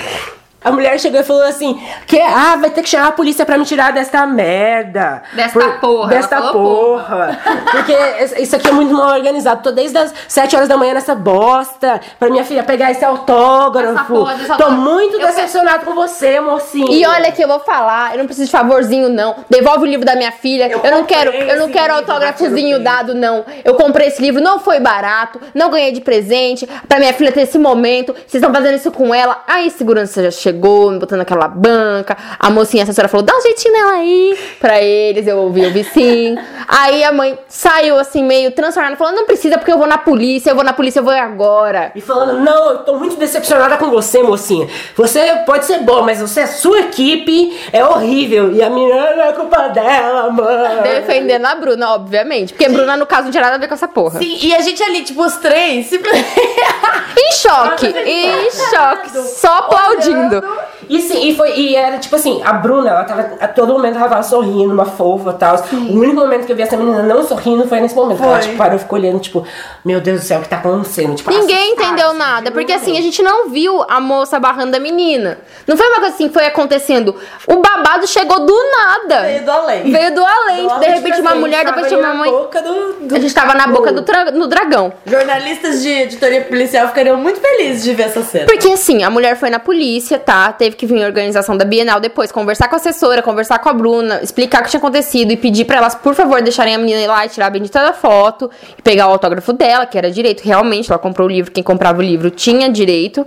[0.65, 3.57] A mulher chegou e falou assim: que ah, vai ter que chamar a polícia pra
[3.57, 5.21] me tirar desta merda.
[5.33, 7.39] Desta porra, Desta falou porra.
[7.71, 7.95] Porque
[8.41, 9.61] isso aqui é muito mal organizado.
[9.61, 12.01] Tô desde as 7 horas da manhã nessa bosta.
[12.19, 13.93] Pra minha filha pegar esse autógrafo.
[13.93, 16.91] Essa porra Tô muito Eu decepcionado com você, mocinho.
[16.91, 19.35] E olha que eu vou falar, eu não preciso de favorzinho, não.
[19.49, 20.67] Devolve o livro da minha filha.
[20.67, 23.45] Eu, Eu não quero, eu não quero autógrafozinho dado, não.
[23.63, 27.41] Eu comprei esse livro, não foi barato, não ganhei de presente pra minha filha ter
[27.41, 28.13] esse momento.
[28.13, 29.43] Vocês estão fazendo isso com ela.
[29.47, 30.54] Aí segurança já chegou,
[30.91, 32.17] me botando naquela banca.
[32.39, 34.37] A mocinha, a assessora falou: dá um jeitinho nela aí.
[34.59, 36.35] Pra eles, eu ouvi, ouvi sim.
[36.67, 40.49] Aí a mãe saiu assim, meio transformada, falando: não precisa, porque eu vou na polícia,
[40.49, 41.91] eu vou na polícia, eu vou agora.
[41.95, 44.67] E falando, não, eu tô muito decepcionada com você, mocinha.
[44.95, 48.51] Você pode ser boa, mas você, a sua equipe é horrível.
[48.51, 50.81] E a menina não é culpa dela, mano.
[50.81, 52.53] Defendendo a Bruna, obviamente.
[52.53, 54.19] Porque a Bruna, no caso, não tinha nada a ver com essa porra.
[54.19, 56.25] Sim, e a gente ali, tipo, os três, simplesmente.
[57.17, 60.43] Em choque, em choque, só aplaudindo.
[60.89, 63.97] E sim, e foi, e era tipo assim, a Bruna, ela tava, a todo momento
[63.97, 65.55] ela tava sorrindo, uma fofa e tal.
[65.73, 68.21] O único momento que eu vi essa menina não sorrindo foi nesse momento.
[68.23, 68.41] Ela, Foi.
[68.43, 69.45] tipo, parou e ficou olhando, tipo,
[69.83, 71.15] meu Deus do céu, o que tá acontecendo?
[71.15, 74.75] Tipo, Ninguém assustada, entendeu assim, nada, porque assim, a gente não viu a moça barrando
[74.75, 75.37] a menina.
[75.67, 77.15] Não foi uma coisa assim que foi acontecendo.
[77.47, 79.21] O babado chegou do nada.
[79.23, 79.91] Veio do além.
[79.91, 80.61] Veio do além.
[80.63, 82.31] Do De além, repente, Tipo uma assim, mulher, depois tinha uma na mãe.
[82.31, 84.93] boca do, do- A gente tava na boca do, tra- no dragão.
[85.05, 88.45] Jornalistas de editoria policial ficariam muito felizes de ver essa cena.
[88.45, 90.51] Porque assim, a mulher foi na polícia, tá?
[90.51, 93.73] Teve que vir a organização da Bienal depois, conversar com a assessora, conversar com a
[93.73, 97.01] Bruna, explicar o que tinha acontecido e pedir pra elas, por favor, deixarem a menina
[97.01, 100.11] ir lá e tirar a bendita da foto e pegar o autógrafo dela, que era
[100.11, 100.41] direito.
[100.43, 103.25] Realmente, ela comprou o livro, quem comprava o livro tinha direito.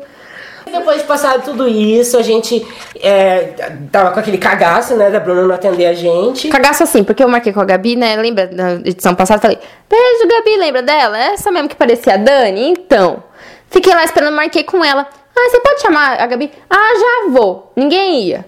[0.70, 2.66] Depois de passar tudo isso, a gente
[3.00, 3.54] é,
[3.90, 6.48] tava com aquele cagaço, né, da Bruna não atender a gente.
[6.48, 8.16] Cagaço assim, porque eu marquei com a Gabi, né?
[8.16, 9.40] Lembra da edição passada?
[9.40, 9.58] Falei,
[9.88, 11.18] beijo, Gabi, lembra dela?
[11.18, 12.70] Essa mesmo que parecia a Dani?
[12.70, 13.22] Então.
[13.70, 15.06] Fiquei lá esperando, marquei com ela.
[15.38, 16.50] Ah, você pode chamar a Gabi?
[16.68, 17.72] Ah, já vou.
[17.76, 18.44] Ninguém ia.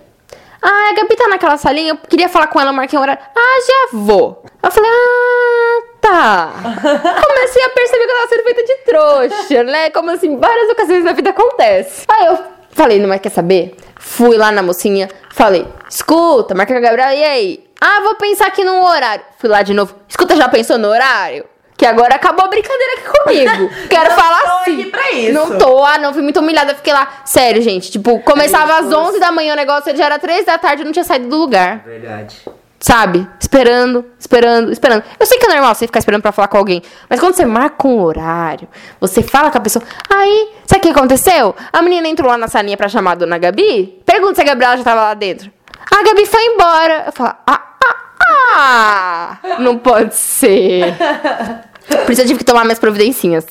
[0.60, 3.22] Ah, a Gabi tá naquela salinha, eu queria falar com ela, marquei um horário.
[3.34, 4.44] Ah, já vou.
[4.60, 6.52] Eu falei, ah, tá.
[7.22, 9.90] Comecei a perceber que eu tava sendo feita de trouxa, né?
[9.90, 12.04] Como assim, várias ocasiões na vida acontece.
[12.08, 12.38] Aí eu
[12.70, 13.76] falei, não mais quer saber?
[13.96, 17.64] Fui lá na mocinha, falei, escuta, marca com a Gabriela, e aí?
[17.80, 19.24] Ah, vou pensar aqui num horário.
[19.38, 21.44] Fui lá de novo, escuta, já pensou no horário?
[21.80, 23.70] Que agora acabou a brincadeira aqui comigo.
[23.88, 24.82] Quero Não falar tô assim.
[24.82, 25.32] aqui pra isso.
[25.32, 26.74] Não tô, ah, não, fui muito humilhada.
[26.74, 27.90] Fiquei lá, sério, gente.
[27.90, 30.92] Tipo, começava às 11 da manhã o negócio, já era 3 da tarde, eu não
[30.92, 31.78] tinha saído do lugar.
[31.78, 32.36] Verdade.
[32.78, 33.26] Sabe?
[33.40, 35.04] Esperando, esperando, esperando.
[35.18, 37.46] Eu sei que é normal você ficar esperando pra falar com alguém, mas quando você
[37.46, 38.68] marca um horário,
[39.00, 39.82] você fala com a pessoa.
[40.10, 41.56] Aí, sabe o que aconteceu?
[41.72, 44.02] A menina entrou lá na salinha pra chamar a dona Gabi.
[44.04, 45.50] Pergunta se a Gabriela já tava lá dentro.
[45.90, 47.04] A Gabi foi embora.
[47.06, 49.38] Eu falo, ah, ah, ah!
[49.60, 50.94] Não pode ser.
[52.04, 53.44] Por isso eu tive que tomar minhas providencinhas.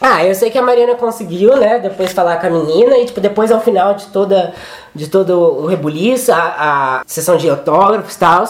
[0.00, 3.20] Ah, eu sei que a Mariana conseguiu, né, depois falar com a menina e, tipo,
[3.20, 4.52] depois ao final de toda,
[4.94, 5.30] de todo
[5.62, 8.44] o rebuliço, a, a sessão de autógrafos e tal,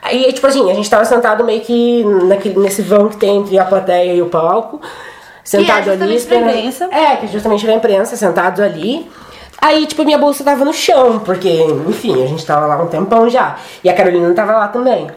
[0.00, 3.58] aí, tipo assim, a gente tava sentado meio que naquele, nesse vão que tem entre
[3.58, 4.80] a plateia e o palco,
[5.44, 6.84] sentado ali, justamente pra esperando- imprensa.
[6.90, 9.10] É, que é justamente pra imprensa, sentados ali.
[9.60, 11.50] Aí, tipo, minha bolsa tava no chão, porque,
[11.88, 13.56] enfim, a gente tava lá um tempão já.
[13.84, 15.08] E a Carolina tava lá também.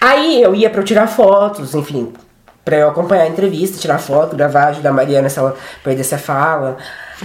[0.00, 2.10] Aí eu ia pra eu tirar fotos, enfim,
[2.68, 6.18] pra eu acompanhar a entrevista, tirar foto, gravar, ajudar a Mariana se ela perdesse a
[6.18, 6.76] fala.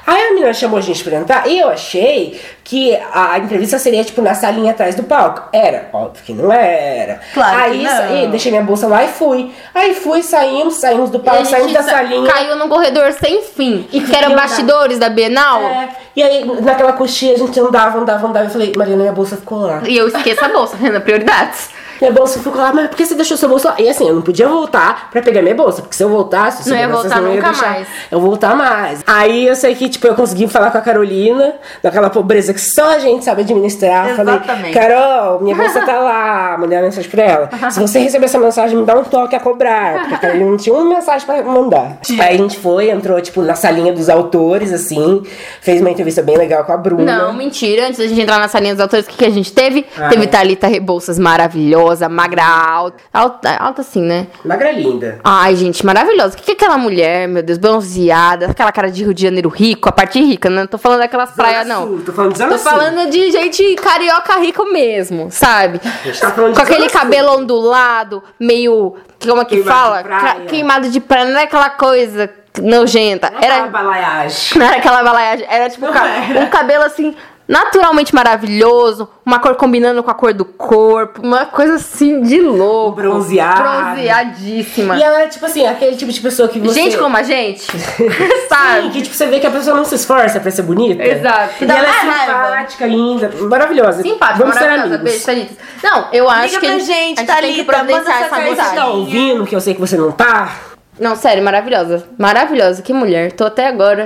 [0.08, 4.03] Aí a menina chamou a gente pra entrar e eu achei que a entrevista seria,
[4.06, 5.49] tipo, na salinha atrás do palco.
[5.53, 7.19] Era, óbvio que não era.
[7.34, 7.91] Claro que Aí não.
[7.91, 9.53] saí, deixei minha bolsa lá e fui.
[9.75, 12.32] Aí fui, saímos, saímos do palco, saímos da sa- salinha.
[12.32, 13.86] Caiu num corredor sem fim.
[13.91, 15.62] E que eram fiquei bastidores da Bienal.
[15.62, 18.45] É, e aí, naquela coxinha, a gente andava, andava, andava.
[18.45, 19.82] Eu falei, Mariana, minha bolsa ficou lá.
[19.86, 21.69] E eu esqueço a bolsa, Renan, prioridades.
[22.04, 23.76] Minha bolsa ficou lá, mas por que você deixou sua bolsa lá?
[23.80, 26.76] E assim, eu não podia voltar pra pegar minha bolsa, porque se eu voltasse, Não
[26.76, 27.88] ia voltar ia nunca deixar mais.
[28.12, 29.02] Eu voltar mais.
[29.08, 32.96] Aí eu sei que, tipo, eu consegui falar com a Carolina, daquela pobreza que só
[32.96, 34.10] a gente sabe administrar.
[34.10, 34.74] Eu Falei, Exatamente.
[34.74, 36.58] Carol, minha bolsa tá lá.
[36.60, 37.50] Mandei uma mensagem pra ela.
[37.72, 40.02] Se você receber essa mensagem, me dá um toque a cobrar.
[40.02, 42.00] Porque a Carolina não tinha uma mensagem pra mandar.
[42.20, 45.24] Aí a gente foi, entrou, tipo, na salinha dos autores, assim,
[45.62, 47.06] fez uma entrevista bem legal com a Bruna.
[47.06, 47.88] Não, mentira.
[47.88, 49.86] Antes da gente entrar na salinha dos autores, o que, que a gente teve?
[49.98, 50.28] Ah, teve é.
[50.28, 52.97] Thalita Rebouças maravilhosa, magra alta.
[53.13, 54.27] Alta, alta assim, né?
[54.45, 55.19] Magra linda.
[55.23, 56.34] Ai, gente, maravilhosa.
[56.36, 59.49] O que, que é aquela mulher, meu Deus, bronzeada, aquela cara de Rio de Janeiro
[59.49, 60.62] rico, a parte rica, né?
[60.62, 61.88] Não tô falando daquelas praias, não.
[61.88, 62.71] Sul, Tô falando de Zona Tô Sul.
[62.71, 65.79] falando de gente carioca rico mesmo, sabe?
[66.03, 66.99] gente tá falando de Com aquele Zona Sul.
[67.01, 68.95] cabelo ondulado, meio.
[69.25, 70.34] Como é que Queimado fala?
[70.41, 72.29] de Queimado de praia, não é aquela coisa
[72.62, 73.32] nojenta.
[73.41, 74.58] Era Era, balaiagem.
[74.60, 77.15] não era aquela balaiagem, era tipo um cabelo assim,
[77.47, 82.95] naturalmente maravilhoso, uma cor combinando com a cor do corpo, uma coisa assim de louco.
[82.97, 83.62] Bronzeado.
[83.62, 84.97] Bronzeadíssima.
[84.97, 86.73] E ela é tipo assim, aquele tipo de pessoa que você.
[86.73, 88.10] Gente como a gente, Sim,
[88.49, 88.89] sabe?
[88.89, 91.03] que tipo, você vê que a pessoa não se esforça pra ser bonita.
[91.03, 91.53] Exato.
[91.62, 92.45] E dá ela é mais raiva.
[92.47, 94.01] simpática, linda, maravilhosa.
[94.01, 94.95] Simpática, Vamos ser maravilhosa.
[94.95, 95.12] amigos.
[95.12, 95.53] Beijo, Thalita.
[95.84, 98.41] Não, eu acho Liga que pra a gente, a gente tem que Thalita, providenciar essa
[98.41, 100.56] essa Você tá ouvindo, que eu sei que você não tá?
[100.99, 102.08] Não, sério, maravilhosa.
[102.17, 103.32] Maravilhosa, que mulher.
[103.32, 104.06] Tô até agora.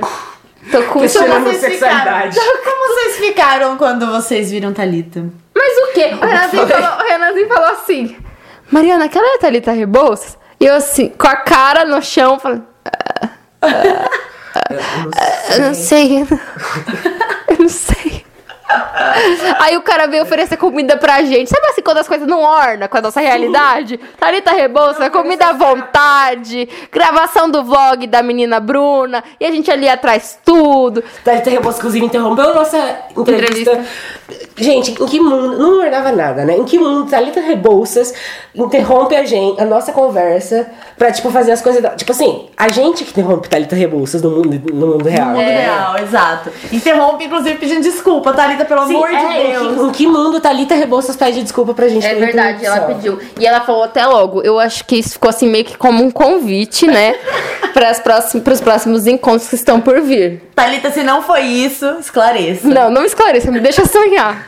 [0.72, 2.36] Tô com Questionando Como vocês homossexualidade.
[2.40, 2.64] ficaram?
[2.64, 5.26] Como vocês ficaram quando vocês viram Thalita?
[5.56, 6.10] Mas o quê?
[6.14, 8.18] O Renanzinho falou, o Renanzinho falou assim:
[8.72, 10.38] Mariana, aquela é a Thalita Rebouças?
[10.60, 12.66] E eu assim, com a cara no chão, falando.
[15.56, 16.22] Eu não sei.
[16.22, 16.40] Eu não,
[17.50, 18.26] eu não sei.
[19.60, 21.50] Aí o cara veio oferecer comida pra gente.
[21.50, 23.98] Sabe assim, quando as coisas não ornam com a nossa realidade?
[24.20, 29.88] Thalita Rebouça, comida à vontade, gravação do vlog da menina Bruna, e a gente ali
[29.88, 31.04] atrás tudo.
[31.24, 32.78] Thalita Rebouças, inclusive, interrompeu nossa
[33.16, 33.72] entrevista.
[33.72, 33.86] Entrevista.
[34.58, 35.58] Gente, em que mundo.
[35.58, 36.58] Não ornava nada, né?
[36.58, 38.14] Em que mundo Thalita Rebouças
[38.56, 41.82] interrompe a gente, a nossa conversa, pra, tipo, fazer as coisas.
[41.82, 45.28] da- Tipo assim, a gente que interrompe Thalita Rebouças no mundo, no mundo real.
[45.30, 46.52] No mundo real, exato.
[46.72, 48.34] Interrompe, inclusive, pedindo desculpa.
[48.58, 49.76] Thalita pelo Sim, amor de é, em Deus.
[49.76, 52.06] que- Em que mundo Thalita Rebouças pede desculpa pra gente?
[52.06, 53.20] É verdade, ela pediu.
[53.40, 54.42] E ela falou até logo.
[54.42, 57.16] Eu acho que isso ficou assim meio que como um convite, né?
[57.74, 57.92] Para
[58.54, 60.42] os próximos encontros que estão por vir.
[60.56, 62.68] Thalita, se não foi isso, esclareça.
[62.68, 64.48] Não, não esclareça, me deixa sonhar.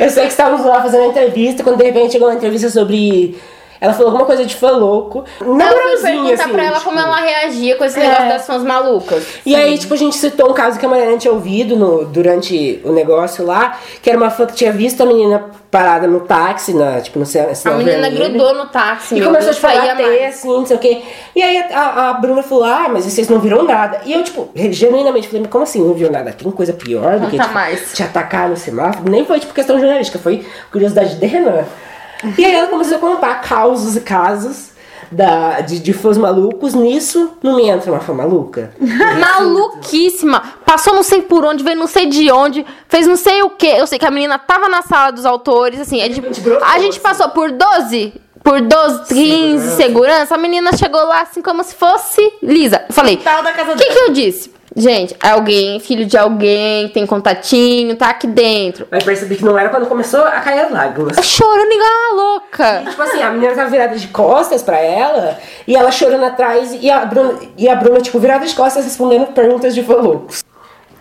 [0.00, 3.36] Eu sei que estávamos lá fazendo a entrevista, quando de repente chegou uma entrevista sobre.
[3.80, 5.24] Ela falou alguma coisa de fã louco.
[5.40, 6.52] eu fui perguntar assim.
[6.52, 6.84] pra ela tipo.
[6.84, 8.02] como ela reagia com esse É.
[8.02, 9.26] negócio das fãs malucas.
[9.44, 12.80] E aí, tipo, a gente citou um caso que a Mariana tinha ouvido no, durante
[12.84, 16.72] o negócio lá, que era uma fã que tinha visto a menina parada no táxi,
[16.72, 18.30] na, tipo, no sinal A menina vermelho.
[18.32, 20.34] grudou no táxi, E começou a não te falar mais.
[20.34, 21.02] assim, não sei o quê.
[21.34, 24.00] E aí a, a Bruna falou, ah, mas vocês não viram nada.
[24.06, 26.32] E eu, tipo, genuinamente falei, mas como assim não viu nada?
[26.32, 29.10] Tem coisa pior do que Conta tipo, te atacar no semáforo?
[29.10, 31.64] Nem foi, tipo, questão jornalística, foi curiosidade de Renan.
[32.38, 34.70] E aí ela começou a contar causos e casos
[35.12, 36.74] da, de, de fãs malucos.
[36.74, 38.72] Nisso, não me entra uma fã maluca.
[38.80, 40.42] Maluquíssima.
[40.64, 43.66] Passou não sei por onde, veio não sei de onde, fez não sei o que.
[43.66, 46.20] Eu sei que a menina tava na sala dos autores, assim, é de-
[46.64, 47.00] a gente assim.
[47.00, 50.34] passou por 12, por 12, 15 segurança.
[50.34, 52.84] A menina chegou lá assim como se fosse lisa.
[52.88, 54.55] Eu falei, o que que eu disse?
[54.78, 58.86] Gente, alguém, filho de alguém, tem contatinho, tá aqui dentro.
[58.92, 61.16] Aí percebi que não era quando começou a cair as lágrimas.
[61.24, 62.82] Chorando igual uma louca.
[62.90, 66.90] Tipo assim, a menina tava virada de costas pra ela, e ela chorando atrás, e
[66.90, 70.44] a Bruna, e a Bruna tipo, virada de costas respondendo perguntas de loucos.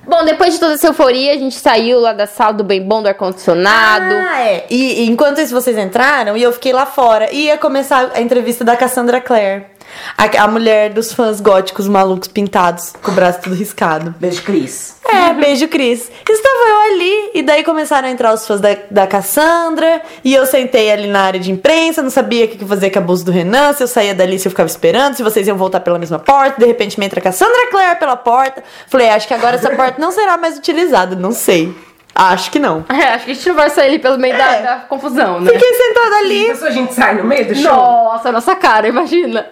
[0.08, 3.02] Bom, depois de toda essa euforia, a gente saiu lá da sala do bem bom,
[3.02, 4.16] do ar-condicionado.
[4.16, 4.66] Ah, é.
[4.70, 7.30] E, e enquanto isso vocês entraram, e eu fiquei lá fora.
[7.34, 9.75] E ia começar a entrevista da Cassandra Clare.
[10.18, 14.14] A, a mulher dos fãs góticos malucos pintados, com o braço tudo riscado.
[14.20, 14.96] Beijo, Cris.
[15.08, 16.12] É, beijo, Cris.
[16.30, 20.46] Estava eu ali, e daí começaram a entrar os fãs da, da Cassandra, e eu
[20.46, 23.24] sentei ali na área de imprensa, não sabia o que que fazer com a bolsa
[23.24, 26.00] do Renan, se eu saía dali, se eu ficava esperando, se vocês iam voltar pela
[26.00, 28.64] mesma porta, de repente me entra a Cassandra Clare pela porta.
[28.88, 31.74] Falei, acho que agora essa porta não será mais utilizada, não sei.
[32.18, 32.86] Acho que não.
[32.88, 34.62] É, acho que a gente não vai sair ali pelo meio da, É.
[34.62, 35.52] da confusão, né?
[35.52, 37.74] Fiquei sentada ali, Isso a gente sai no meio do show.
[37.74, 39.46] Nossa, nossa cara, imagina.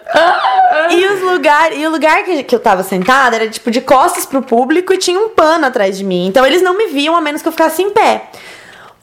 [0.90, 4.24] E os lugar, e o lugar que, que eu tava sentada era tipo de costas
[4.24, 6.26] pro público e tinha um pano atrás de mim.
[6.26, 8.30] Então eles não me viam a menos que eu ficasse em pé.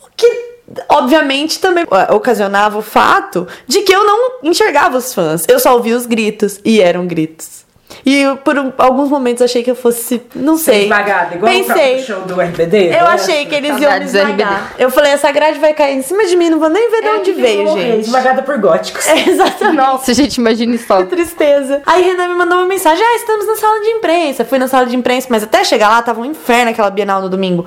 [0.04, 0.52] O que
[0.90, 5.46] obviamente também eh, ocasionava o fato de que eu não enxergava os fãs.
[5.48, 7.61] Eu só ouvia os gritos e eram gritos.
[8.06, 10.84] E eu, por um- alguns momentos achei que eu fosse, não sei.
[10.84, 11.74] Esmagada, igual o Pensei.
[12.04, 12.86] próprio show do RBD.
[12.88, 13.00] Eu né?
[13.02, 14.74] achei que eles iam me esmagar.
[14.80, 17.08] Eu falei, essa grade vai cair em cima de mim, não vou nem ver de
[17.10, 18.06] onde veio, Morrer, gente.
[18.06, 19.08] Esmagada por góticos.
[19.12, 19.76] É, exatamente.
[19.78, 20.86] Nossa, gente, imagina isso.
[20.88, 21.82] Que tristeza.
[21.86, 24.46] Aí Renan me mandou uma mensagem: Ah, estamos na sala de imprensa.
[24.46, 27.30] Fui na sala de imprensa, mas até chegar lá tava um inferno aquela Bienal no
[27.30, 27.66] domingo.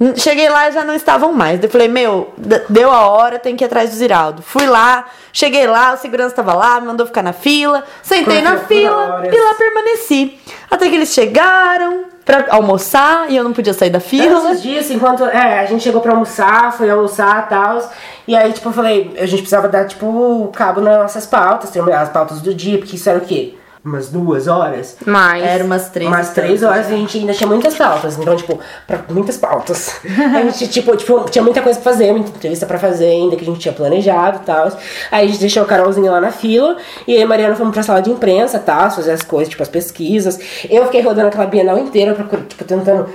[0.00, 1.58] Hum, Cheguei lá e já não estavam mais.
[1.60, 2.32] Daí Eu falei: Meu,
[2.68, 4.42] deu a hora, tem que ir atrás do Ziraldo.
[4.42, 7.84] Fui lá, cheguei lá, o segurança tava lá, me mandou ficar na fila.
[8.02, 10.38] Sentei na fila e lá permaneci.
[10.70, 14.50] Até que eles chegaram pra almoçar e eu não podia sair da fila.
[14.50, 17.92] Esses dias, enquanto é, a gente chegou pra almoçar, foi almoçar e tal.
[18.26, 22.02] E aí, tipo, eu falei, a gente precisava dar, tipo, cabo nas nossas pautas, terminar
[22.02, 23.54] as pautas do dia, porque isso era o quê?
[23.86, 24.96] Umas duas horas?
[25.06, 25.44] Mas.
[25.44, 26.08] Era umas três.
[26.08, 28.18] Umas três horas e a gente ainda tinha muitas pautas.
[28.18, 30.00] Então, tipo, pra muitas pautas.
[30.04, 33.44] a gente, tipo, tipo, tinha muita coisa pra fazer, muita entrevista pra fazer ainda que
[33.44, 34.66] a gente tinha planejado e tal.
[35.08, 36.76] Aí a gente deixou a Carolzinha lá na fila.
[37.06, 39.68] E aí a Mariana fomos pra sala de imprensa tal, fazer as coisas, tipo, as
[39.68, 40.36] pesquisas.
[40.68, 42.12] Eu fiquei rodando aquela Bienal inteira,
[42.48, 43.08] tipo, tentando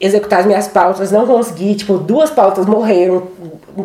[0.00, 3.28] executar as minhas pautas, não consegui, tipo, duas pautas morreram,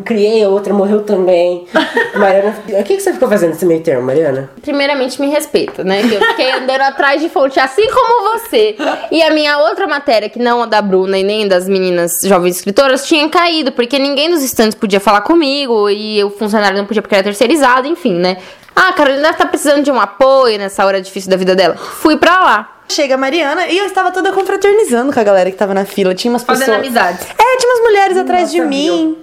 [0.04, 1.66] criei outra, morreu também.
[2.16, 4.50] Mariana, o que, que você ficou fazendo nesse meio termo, Mariana?
[4.62, 6.02] Primeiramente, me respeita, né?
[6.02, 8.76] Que eu fiquei andando atrás de fonte, assim como você.
[9.10, 12.58] E a minha outra matéria, que não a da Bruna e nem das meninas jovens
[12.58, 17.02] escritoras, tinha caído, porque ninguém dos estantes podia falar comigo e o funcionário não podia
[17.02, 18.38] porque era terceirizado, enfim, né?
[18.76, 21.76] Ah, a Carolina deve estar precisando de um apoio nessa hora difícil da vida dela.
[21.76, 22.81] Fui pra lá.
[22.92, 26.14] Chega a Mariana e eu estava toda confraternizando com a galera que tava na fila.
[26.14, 26.80] Tinha umas Fazendo pessoas.
[26.86, 27.26] amizades.
[27.38, 29.18] É, tinha umas mulheres atrás de mim.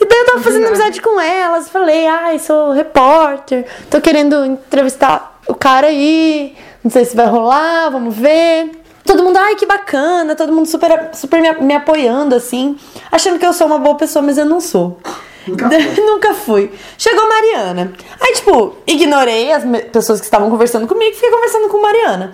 [0.00, 1.68] E daí eu tava fazendo amizade com elas.
[1.70, 3.64] Falei, ai, sou repórter.
[3.88, 6.54] Tô querendo entrevistar o cara aí.
[6.84, 8.70] Não sei se vai rolar, vamos ver.
[9.04, 10.34] Todo mundo, ai, que bacana.
[10.34, 12.76] Todo mundo super, super me, me apoiando, assim.
[13.10, 14.98] Achando que eu sou uma boa pessoa, mas eu não sou.
[15.46, 15.68] Nunca
[16.04, 16.70] Nunca fui.
[16.98, 17.92] Chegou a Mariana.
[18.20, 22.32] Aí, tipo, ignorei as pessoas que estavam conversando comigo e fiquei conversando com Mariana.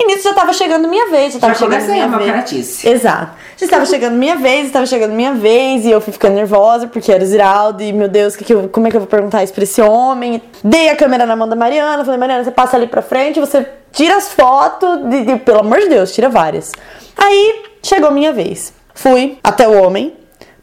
[0.00, 2.10] E nisso já tava chegando minha vez, já tava Já chegando minha a vez.
[2.26, 2.88] malcaratice.
[2.88, 3.32] Exato.
[3.56, 7.10] Já estava chegando minha vez, estava chegando minha vez, e eu fui ficando nervosa porque
[7.10, 9.42] era o Ziraldo, e meu Deus, que que eu- como é que eu vou perguntar
[9.42, 10.40] isso pra esse homem?
[10.62, 13.66] Dei a câmera na mão da Mariana, falei, Mariana, você passa ali pra frente, você
[13.90, 16.70] tira as fotos, de, de- pelo amor de Deus, tira várias.
[17.16, 18.72] Aí chegou minha vez.
[18.94, 20.14] Fui até o homem,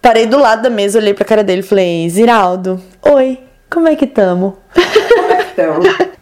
[0.02, 3.95] parei do lado da mesa, olhei pra cara dele e falei, Ziraldo, oi, como é
[3.98, 4.58] que tamo?
[5.54, 6.10] Então, Preciso,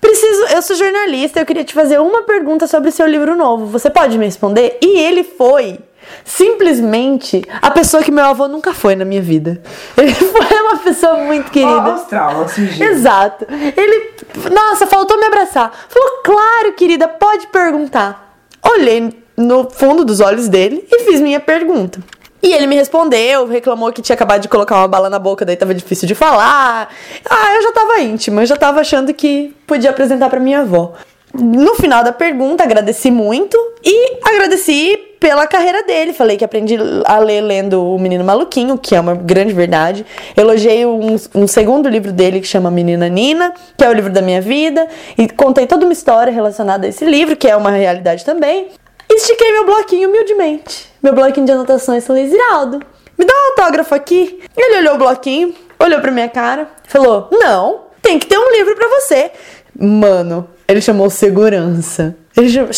[0.50, 3.66] eu sou jornalista, eu queria te fazer uma pergunta sobre o seu livro novo.
[3.68, 4.78] Você pode me responder?
[4.82, 5.80] E ele foi
[6.24, 9.62] simplesmente a pessoa que meu avô nunca foi na minha vida.
[9.98, 11.96] Ele foi uma pessoa muito querida.
[11.96, 12.84] Os traumas, fingindo.
[12.84, 13.46] Exato.
[13.50, 14.12] Ele,
[14.52, 15.72] nossa, faltou me abraçar.
[15.88, 18.38] Falou, claro, querida, pode perguntar.
[18.62, 22.00] Olhei no fundo dos olhos dele e fiz minha pergunta.
[22.44, 25.56] E ele me respondeu, reclamou que tinha acabado de colocar uma bala na boca, daí
[25.56, 26.90] tava difícil de falar.
[27.30, 30.92] Ah, eu já tava íntima, eu já tava achando que podia apresentar pra minha avó.
[31.34, 36.12] No final da pergunta, agradeci muito e agradeci pela carreira dele.
[36.12, 40.06] Falei que aprendi a ler lendo O Menino Maluquinho, que é uma grande verdade.
[40.36, 44.22] Elogiei um, um segundo livro dele que chama Menina Nina, que é o livro da
[44.22, 44.86] minha vida.
[45.18, 48.68] E contei toda uma história relacionada a esse livro, que é uma realidade também.
[49.10, 50.92] Estiquei meu bloquinho humildemente.
[51.02, 52.06] Meu bloquinho de anotações.
[52.06, 52.80] Falei, Ziraldo,
[53.18, 54.42] me dá um autógrafo aqui.
[54.56, 58.76] Ele olhou o bloquinho, olhou pra minha cara, falou: Não, tem que ter um livro
[58.76, 59.32] pra você.
[59.80, 62.16] Mano, ele chamou segurança.
[62.36, 62.72] Ele chamou.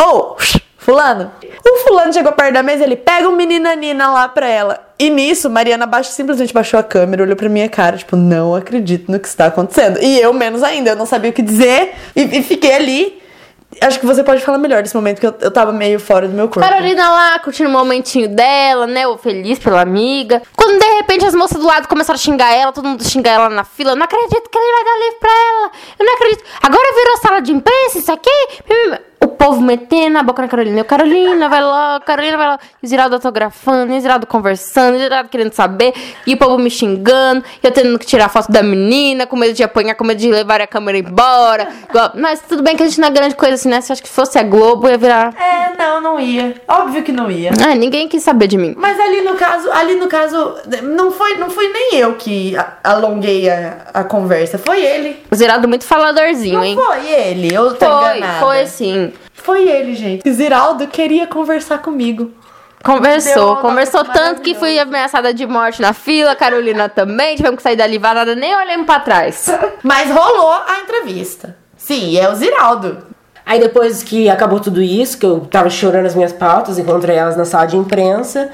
[0.00, 0.36] Oh,
[0.82, 1.30] Fulano.
[1.64, 4.80] O fulano chegou perto da mesa, ele pega o menina Nina lá pra ela.
[4.98, 9.10] E nisso, Mariana baixo, simplesmente baixou a câmera, olhou pra minha cara, tipo, não acredito
[9.10, 10.02] no que está acontecendo.
[10.02, 11.94] E eu menos ainda, eu não sabia o que dizer.
[12.16, 13.21] E, e fiquei ali.
[13.80, 16.34] Acho que você pode falar melhor desse momento, que eu, eu tava meio fora do
[16.34, 16.68] meu corpo.
[16.68, 19.06] Carolina lá, curtindo o momentinho dela, né?
[19.06, 20.42] Ou feliz pela amiga.
[20.54, 23.48] Quando de repente as moças do lado começaram a xingar ela, todo mundo xingar ela
[23.48, 23.92] na fila.
[23.92, 25.70] Eu não acredito que ele vai dar livro pra ela.
[25.98, 26.44] Eu não acredito.
[26.62, 28.30] Agora virou sala de imprensa, isso aqui.
[29.24, 30.78] O povo metendo a boca na Carolina.
[30.80, 32.58] Eu, Carolina, vai lá, Carolina, vai lá.
[32.82, 35.92] E o Ziraldo autografando, e o Ziraldo conversando, e o Ziraldo querendo saber.
[36.26, 39.52] E o povo me xingando, e eu tendo que tirar foto da menina, com medo
[39.52, 41.68] de apanhar, com medo de levar a câmera embora.
[41.88, 43.80] Igual- Mas tudo bem que a gente não é grande coisa assim, né?
[43.80, 45.34] Se acho que fosse a Globo, ia virar.
[45.40, 46.54] É, não, não ia.
[46.68, 47.50] Óbvio que não ia.
[47.66, 48.74] Ah, ninguém quis saber de mim.
[48.76, 53.48] Mas ali no caso, ali no caso, não foi, não fui nem eu que alonguei
[53.50, 55.22] a, a conversa, foi ele.
[55.30, 56.76] O Ziraldo muito faladorzinho, Não hein?
[56.76, 58.40] foi ele, eu tô Foi, enganada.
[58.40, 59.12] foi sim.
[59.42, 60.30] Foi ele, gente.
[60.30, 62.32] Ziraldo queria conversar comigo.
[62.82, 67.76] Conversou, conversou tanto que fui ameaçada de morte na fila, Carolina também, tivemos que sair
[67.76, 69.46] dali varada, nem olhando pra trás.
[69.84, 71.56] Mas rolou a entrevista.
[71.76, 72.98] Sim, é o Ziraldo.
[73.46, 77.36] Aí depois que acabou tudo isso, que eu tava chorando as minhas pautas, encontrei elas
[77.36, 78.50] na sala de imprensa.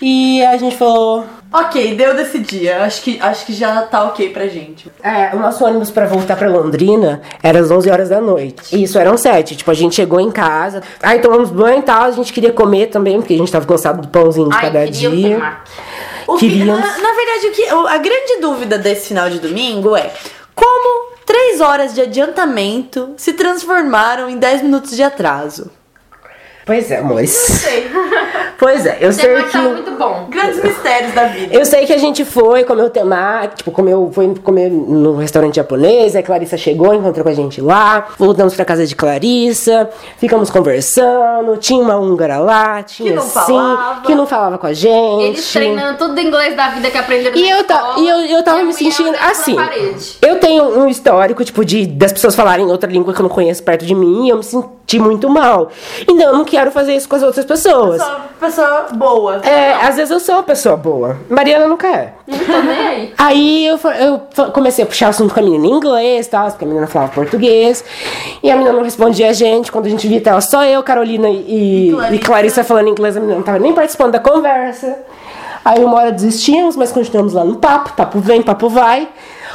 [0.00, 1.24] E a gente falou.
[1.52, 2.82] Ok, deu desse dia.
[2.82, 4.90] Acho que, acho que já tá ok pra gente.
[5.02, 8.74] É, o nosso ônibus pra voltar pra Londrina era às 11 horas da noite.
[8.74, 9.56] E isso eram 7.
[9.56, 10.82] Tipo, a gente chegou em casa.
[11.02, 12.04] Aí tomamos banho e tal.
[12.04, 15.42] A gente queria comer também, porque a gente tava cansado do pãozinho de cada dia.
[16.26, 16.80] O que, Queríamos.
[16.80, 20.10] na, na verdade, o que, a grande dúvida desse final de domingo é
[20.54, 25.70] como três horas de adiantamento se transformaram em 10 minutos de atraso.
[26.64, 27.30] Pois é, amores.
[27.30, 27.90] Sei.
[28.58, 29.50] Pois é, eu sei que.
[29.50, 30.28] tá muito bom.
[30.30, 31.52] Grandes mistérios da vida.
[31.52, 36.14] Eu sei que a gente foi, comeu temaki, tipo, comeu, foi comer no restaurante japonês,
[36.14, 41.56] aí Clarissa chegou, encontrou com a gente lá, voltamos pra casa de Clarissa, ficamos conversando,
[41.56, 44.00] tinha uma húngara lá, tinha não sim, falava.
[44.02, 45.24] que não falava com a gente.
[45.24, 48.60] Eles treinando tudo inglês da vida que aprenderam E eu, ta- e eu, eu tava
[48.60, 49.56] a me sentindo assim.
[50.22, 53.60] Eu tenho um histórico, tipo, de das pessoas falarem outra língua que eu não conheço
[53.64, 55.68] perto de mim e eu me senti muito mal.
[56.02, 58.02] Então eu não quero fazer isso com as outras pessoas.
[58.02, 59.40] Sou uma pessoa boa.
[59.42, 61.16] É, às vezes eu sou uma pessoa boa.
[61.30, 62.12] Mariana nunca é.
[62.26, 63.14] Nem aí.
[63.16, 66.68] Aí eu, eu comecei a puxar assunto com a menina em inglês, tal, porque a
[66.68, 67.82] menina falava português.
[68.42, 69.72] E a menina não respondia a gente.
[69.72, 72.14] Quando a gente via, tava só eu, Carolina e, e, Clarissa.
[72.14, 74.98] e Clarissa falando inglês, a menina não tava nem participando da conversa.
[75.64, 77.94] Aí uma hora desistimos, mas continuamos lá no papo.
[77.94, 79.08] Papo vem, papo vai.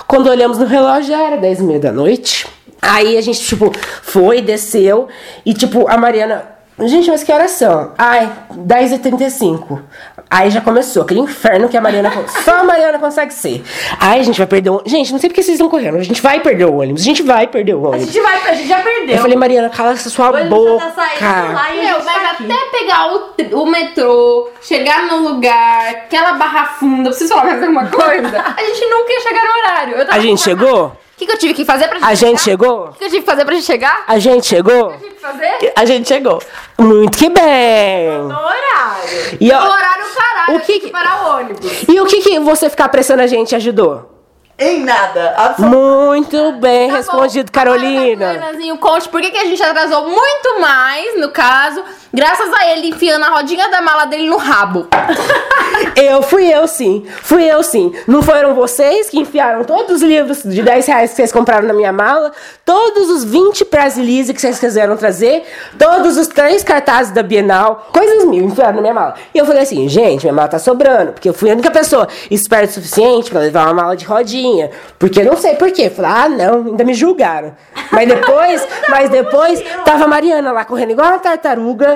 [0.07, 2.47] Quando olhamos no relógio, já era 10 e meia da noite.
[2.81, 5.07] Aí a gente, tipo, foi, desceu.
[5.45, 6.56] E, tipo, a Mariana...
[6.79, 7.93] Gente, mas que horas são?
[7.97, 9.81] Ai, 10h35.
[10.29, 12.11] Aí já começou aquele inferno que a Mariana.
[12.43, 13.63] Só a Mariana consegue ser.
[13.99, 14.83] Aí a gente vai perder o.
[14.85, 15.97] Gente, não sei porque vocês estão correndo.
[15.97, 17.01] A gente vai perder o ônibus.
[17.01, 18.11] A gente vai perder o A ônibus.
[18.11, 19.15] gente vai, a gente já perdeu.
[19.15, 20.85] Eu falei, Mariana, cala essa sua Hoje boca.
[20.85, 22.43] já tá saindo lá e a Meu, gente mas tá aqui.
[22.51, 27.87] até pegar o, o metrô, chegar no lugar, aquela barra funda, preciso falar mais alguma
[27.87, 28.37] coisa?
[28.57, 29.95] A gente nunca ia chegar no horário.
[29.95, 30.91] Eu tava A gente chegou?
[31.17, 32.43] O que, que eu tive que fazer pra gente A gente chegar?
[32.43, 32.83] chegou?
[32.85, 34.03] O que, que eu tive que fazer pra gente chegar?
[34.07, 34.85] A gente chegou?
[34.85, 35.73] O que eu tive que fazer?
[35.75, 36.41] A gente chegou.
[36.77, 38.09] Muito que bem.
[38.19, 39.37] No horário.
[39.41, 41.83] E, O ó, horário caralho, O eu que tive que- que parar o ônibus.
[41.89, 44.16] e o que, que você ficar pressando a gente ajudou?
[44.59, 45.35] Em nada.
[45.37, 45.77] Absolutamente.
[45.77, 47.59] Muito bem Tá respondido, bom.
[47.59, 48.25] Agora, Carolina.
[48.33, 52.89] Carolinazinho, conte por que, que a gente atrasou muito mais, no caso, graças a ele
[52.89, 54.87] enfiando a rodinha da mala dele no rabo.
[55.95, 57.93] Eu fui eu sim, fui eu sim.
[58.07, 61.73] Não foram vocês que enfiaram todos os livros de 10 reais que vocês compraram na
[61.73, 62.31] minha mala,
[62.65, 65.43] todos os 20 Brasilise que vocês quiseram trazer,
[65.77, 69.15] todos os três cartazes da Bienal, coisas mil enfiaram na minha mala.
[69.33, 72.07] E eu falei assim, gente, minha mala tá sobrando, porque eu fui a única pessoa
[72.31, 74.46] esperta o suficiente pra levar uma mala de rodinha.
[74.51, 74.71] Tinha.
[74.99, 75.89] Porque eu não sei porquê.
[75.89, 77.55] Falei, ah, não, ainda me julgaram.
[77.91, 81.95] Mas depois, mas depois, tava a Mariana lá correndo igual uma tartaruga,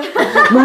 [0.50, 0.62] num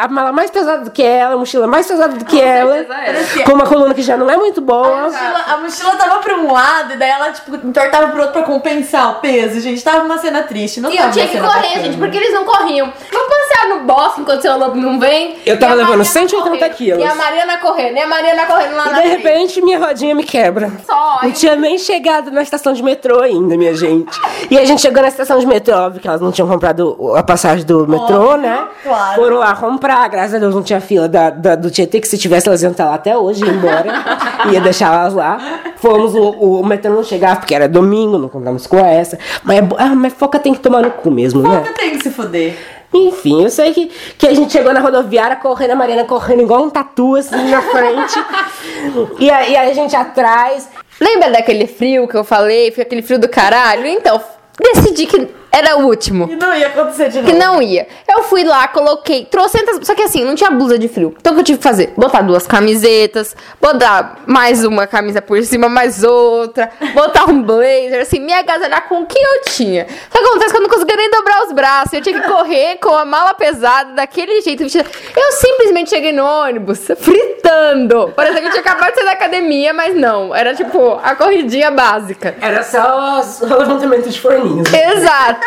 [0.00, 3.44] a mala mais pesada do que ela, a mochila mais pesada do que ela, certeza
[3.44, 5.02] com uma coluna que já não é muito A boa.
[5.02, 8.42] mochila, a mochila tava pra um lado e daí ela, tipo, entortava pro outro pra
[8.42, 9.82] compensar o peso, gente.
[9.82, 10.80] Tava uma cena triste.
[10.80, 11.82] Não E tava eu tinha que correr, bacana.
[11.84, 12.92] gente, porque eles não corriam.
[13.12, 15.36] Vamos passear no bosque enquanto seu lobo não vem.
[15.46, 17.02] Eu tava a levando Mariana 180 correndo, quilos.
[17.02, 19.22] E a Mariana correndo, e a Mariana correndo lá E na de frente.
[19.22, 20.70] repente minha rodinha me quebra.
[20.86, 24.18] Só, Não aí- tinha nem chegado na estação de metrô ainda, minha gente.
[24.50, 27.16] E a gente chegou na estação de metrô, óbvio que elas não tinham comprado o-
[27.16, 28.64] a passagem do metrô, Óbvio, né?
[28.82, 29.14] claro.
[29.20, 32.16] Foram lá comprar, graças a Deus não tinha fila da, da- do Tietê, que se
[32.18, 33.86] tivesse elas iam estar lá até hoje, ia embora.
[34.52, 35.38] ia deixar elas lá.
[35.76, 39.18] Fomos, o, o metrô não chegava porque era domingo, não compramos com essa.
[39.42, 41.58] Mas, é bo- ah, mas foca tem que tomar no cu mesmo, né?
[41.58, 42.54] Foca tem que se fuder.
[42.96, 46.62] Enfim, eu sei que, que a gente chegou na rodoviária correndo, a Mariana correndo igual
[46.62, 48.24] um tatu assim na frente.
[49.18, 50.68] e, a, e a gente atrás.
[51.00, 52.70] Lembra daquele frio que eu falei?
[52.70, 53.86] Foi aquele frio do caralho?
[53.86, 54.22] Então,
[54.58, 56.28] decidi que era o último.
[56.30, 57.30] E não ia acontecer de novo.
[57.30, 57.86] Que não ia.
[58.08, 61.14] Eu fui lá, coloquei, trouxe Só que assim, não tinha blusa de frio.
[61.18, 61.92] Então o que eu tive que fazer?
[61.96, 68.20] Botar duas camisetas, botar mais uma camisa por cima, mais outra, botar um blazer, assim,
[68.20, 69.86] me agasalhar com o que eu tinha.
[70.10, 71.92] Só que acontece que eu não conseguia nem dobrar os braços.
[71.92, 74.62] Eu tinha que correr com a mala pesada, daquele jeito.
[74.64, 78.12] Eu simplesmente cheguei no ônibus fritando.
[78.14, 80.34] Parecia que eu tinha acabado de sair da academia, mas não.
[80.34, 82.34] Era tipo a corridinha básica.
[82.40, 84.68] Era só os- o levantamento de forninhos.
[84.72, 85.43] Exato.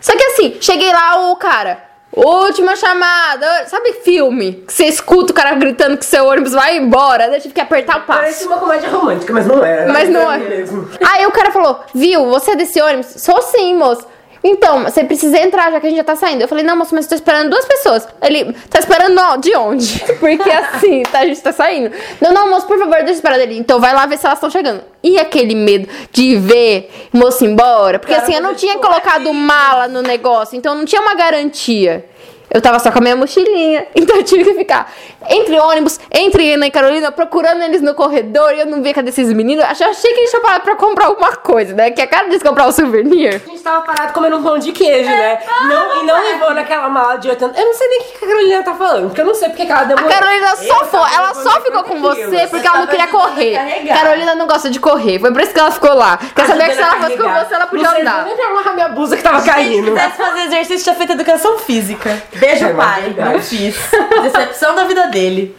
[0.00, 1.90] Só que assim, cheguei lá, o cara.
[2.12, 3.66] Última chamada.
[3.66, 4.64] Sabe filme?
[4.66, 7.28] Que você escuta o cara gritando que seu ônibus vai embora.
[7.28, 8.20] Daí eu tive que apertar o passo.
[8.20, 9.86] Parece uma comédia romântica, mas não é.
[9.86, 10.38] Mas não é.
[10.38, 10.90] mesmo.
[11.08, 13.14] Aí o cara falou: Viu, você é desse ônibus?
[13.18, 14.04] Sou sim, moço.
[14.42, 16.40] Então, você precisa entrar já que a gente já tá saindo.
[16.40, 18.08] Eu falei, não, moço, mas eu tô esperando duas pessoas.
[18.22, 19.98] Ele, tá esperando ó, de onde?
[20.18, 21.94] Porque assim, tá, a gente tá saindo.
[22.20, 23.58] Não, não, moço, por favor, deixa eu esperar dele.
[23.58, 24.82] Então vai lá ver se elas estão chegando.
[25.02, 27.98] E aquele medo de ver moço embora?
[27.98, 32.04] Porque Cara, assim, eu não tinha colocado mala no negócio, então não tinha uma garantia.
[32.52, 34.90] Eu tava só com a minha mochilinha, então eu tive que ficar
[35.28, 39.10] entre ônibus, entre Ana e Carolina, procurando eles no corredor, e eu não via cadê
[39.10, 39.64] esses meninos.
[39.64, 41.90] Achei, achei que eles tinham parado pra comprar alguma coisa, né?
[41.90, 43.36] Que a cara deles comprar um souvenir.
[43.36, 45.38] A gente tava parado comendo um pão de queijo, né?
[45.68, 47.60] Não, e não levou naquela mala de 80.
[47.60, 49.66] Eu não sei nem o que a Carolina tá falando, porque eu não sei porque
[49.66, 50.10] que ela A demorou.
[50.10, 53.08] Carolina só Eu foi, ela só ficou com 50 você porque ela não queria a
[53.08, 53.54] correr.
[53.54, 53.98] carregar.
[54.02, 56.18] Carolina não gosta de correr, foi por isso que ela ficou lá.
[56.34, 58.24] Quer saber que se ela fosse com a você, ela podia não sei andar.
[58.24, 59.92] nem pra amarrar minha blusa que tava Se caindo.
[59.92, 62.20] quisesse fazer exercício, tinha feito educação física.
[62.40, 63.14] Beijo, É, pai.
[63.16, 63.76] Não fiz.
[64.22, 65.54] Decepção da vida dele.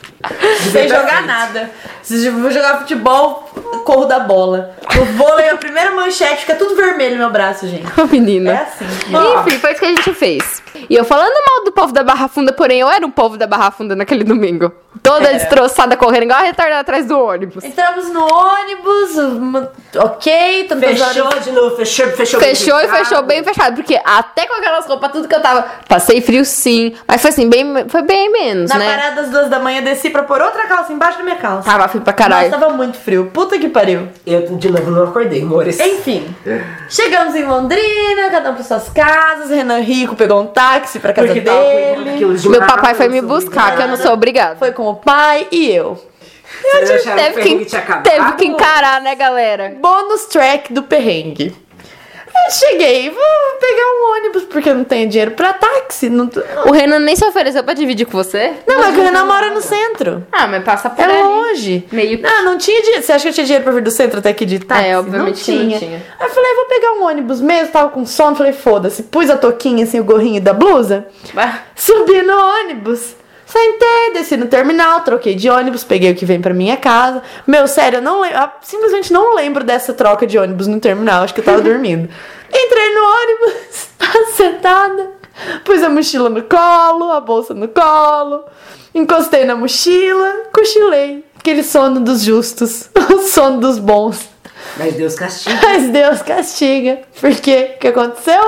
[0.72, 1.70] Sem jogar nada.
[2.02, 3.50] Se eu vou jogar futebol,
[3.86, 4.76] corro da bola.
[4.96, 7.86] No vôlei, a primeira manchete fica tudo vermelho no meu braço, gente.
[8.00, 8.52] Ô, menina.
[8.52, 8.86] É assim.
[9.48, 10.62] Enfim, foi isso que a gente fez.
[10.90, 13.46] E eu falando mal do povo da Barra Funda, porém eu era um povo da
[13.48, 14.72] Barra Funda naquele domingo.
[15.02, 15.38] Toda Era.
[15.38, 17.64] destroçada, correndo igual a retardada atrás do ônibus.
[17.64, 21.44] Entramos no ônibus, uma- ok, tantas Fechou horas.
[21.46, 22.40] de novo, fechou, fechou.
[22.40, 22.98] bem Fechou e fechado.
[23.06, 25.66] fechou bem fechado, porque até com aquelas roupas, tudo que eu tava.
[25.88, 28.96] Passei frio sim, mas foi assim, bem, foi bem menos, Na né?
[28.98, 31.70] parada das duas da manhã, desci pra pôr outra calça embaixo da minha calça.
[31.70, 32.50] Tava frio pra caralho.
[32.50, 33.32] Nossa, tava muito frio.
[33.34, 34.08] Puta que pariu.
[34.26, 35.80] Eu de novo não acordei, amores.
[35.80, 36.34] Enfim,
[36.90, 39.50] chegamos em Londrina, cada um para suas casas.
[39.50, 42.36] Renan Rico pegou um táxi pra casa Porque tava com 80 dele.
[42.38, 44.56] de Meu papai foi me buscar, que eu não sou obrigada.
[44.58, 45.98] Foi com o pai e eu.
[46.62, 48.04] Vocês acharam que o Teve que, tinha acabado?
[48.04, 49.74] teve que encarar, né, galera?
[49.80, 51.56] Bônus track do perrengue.
[52.34, 53.22] Eu cheguei, vou
[53.60, 56.10] pegar um ônibus porque eu não tenho dinheiro pra táxi.
[56.10, 56.30] Não,
[56.66, 58.54] O Renan nem se ofereceu pra dividir com você?
[58.68, 60.26] não mas o Renan mora no centro.
[60.32, 61.22] Ah, mas passa por É ali.
[61.24, 61.88] longe.
[61.92, 63.04] Meio que- Não, não tinha dinheiro.
[63.04, 64.86] Você acha que eu tinha dinheiro pra vir do centro até aqui de táxi?
[64.86, 66.02] É, obviamente que não tinha.
[66.20, 68.36] Aí eu falei, vou pegar um ônibus mesmo, tava com sono.
[68.36, 69.04] Falei, foda-se.
[69.04, 71.08] Pus a touquinha, assim, o gorrinho da blusa.
[71.76, 73.16] Subi no ônibus.
[73.52, 77.22] Sentei, desci no terminal, troquei de ônibus, peguei o que vem pra minha casa.
[77.46, 78.38] Meu, sério, eu não lembro.
[78.40, 81.24] eu simplesmente não lembro dessa troca de ônibus no terminal.
[81.24, 82.08] Acho que eu tava dormindo.
[82.48, 83.90] Entrei no ônibus,
[84.38, 85.12] sentada,
[85.66, 88.46] pus a mochila no colo, a bolsa no colo,
[88.96, 91.26] encostei na mochila, cochilei.
[91.38, 94.31] Aquele sono dos justos, o sono dos bons.
[94.78, 95.60] Mas Deus castiga.
[95.64, 97.00] Mas Deus castiga.
[97.20, 98.42] Porque o que aconteceu?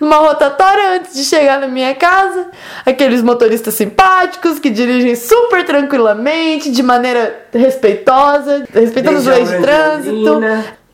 [0.00, 2.48] Numa rotatória antes de chegar na minha casa,
[2.84, 9.50] aqueles motoristas simpáticos que dirigem super tranquilamente, de maneira respeitosa, respeitando as Desde a leis
[9.50, 10.40] de trânsito.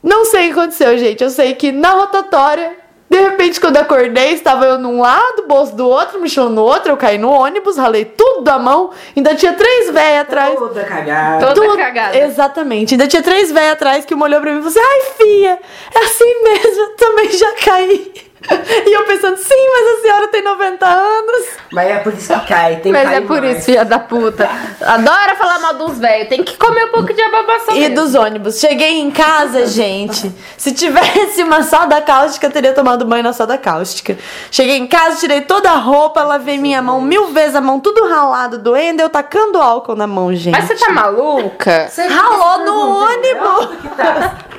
[0.03, 1.22] Não sei o que aconteceu, gente.
[1.22, 2.72] Eu sei que na rotatória,
[3.11, 6.96] de repente, quando acordei, estava eu num lado, bolso do outro, mochila no outro, eu
[6.96, 10.56] caí no ônibus, ralei tudo da mão, ainda tinha três véias atrás.
[10.56, 11.44] Toda cagada.
[11.46, 12.16] Toda Tudo- cagada.
[12.16, 12.94] Exatamente.
[12.94, 15.58] Ainda tinha três velhas atrás que uma olhou pra mim e falou assim: Ai, filha,
[15.94, 18.12] é assim mesmo, eu também já caí.
[18.86, 21.47] E eu pensando, sim, mas a senhora tem 90 anos.
[21.70, 23.57] Mas é por isso que cai, tem que Mas é por mais.
[23.59, 24.49] isso, filha da puta.
[24.80, 26.28] Adora falar mal dos velhos.
[26.28, 27.76] Tem que comer um pouco de ababação.
[27.76, 27.95] E mesmo.
[27.95, 28.59] dos ônibus.
[28.59, 30.32] Cheguei em casa, gente.
[30.57, 34.16] Se tivesse uma soda cáustica, eu teria tomado banho na soda cáustica.
[34.51, 38.09] Cheguei em casa, tirei toda a roupa, lavei minha mão mil vezes, a mão tudo
[38.09, 40.53] ralado, doendo, eu tacando álcool na mão, gente.
[40.53, 41.91] Mas você tá maluca?
[42.09, 44.49] Ralou no ônibus!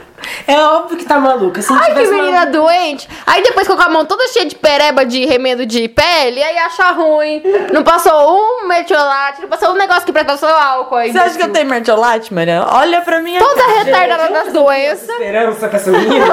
[0.48, 1.62] É óbvio que tá maluca.
[1.62, 3.08] Se não Ai, que tivesse menina doente.
[3.26, 6.92] Aí depois com a mão toda cheia de pereba de remendo de pele, aí acha
[6.92, 7.42] ruim.
[7.72, 11.12] Não passou um metiolate, não passou um negócio que presta seu álcool aí.
[11.12, 12.66] Você acha que eu tenho mertiolate, Maria?
[12.72, 15.10] Olha pra minha Toda retardada das doenças.
[15.10, 16.26] esperança com essa menina.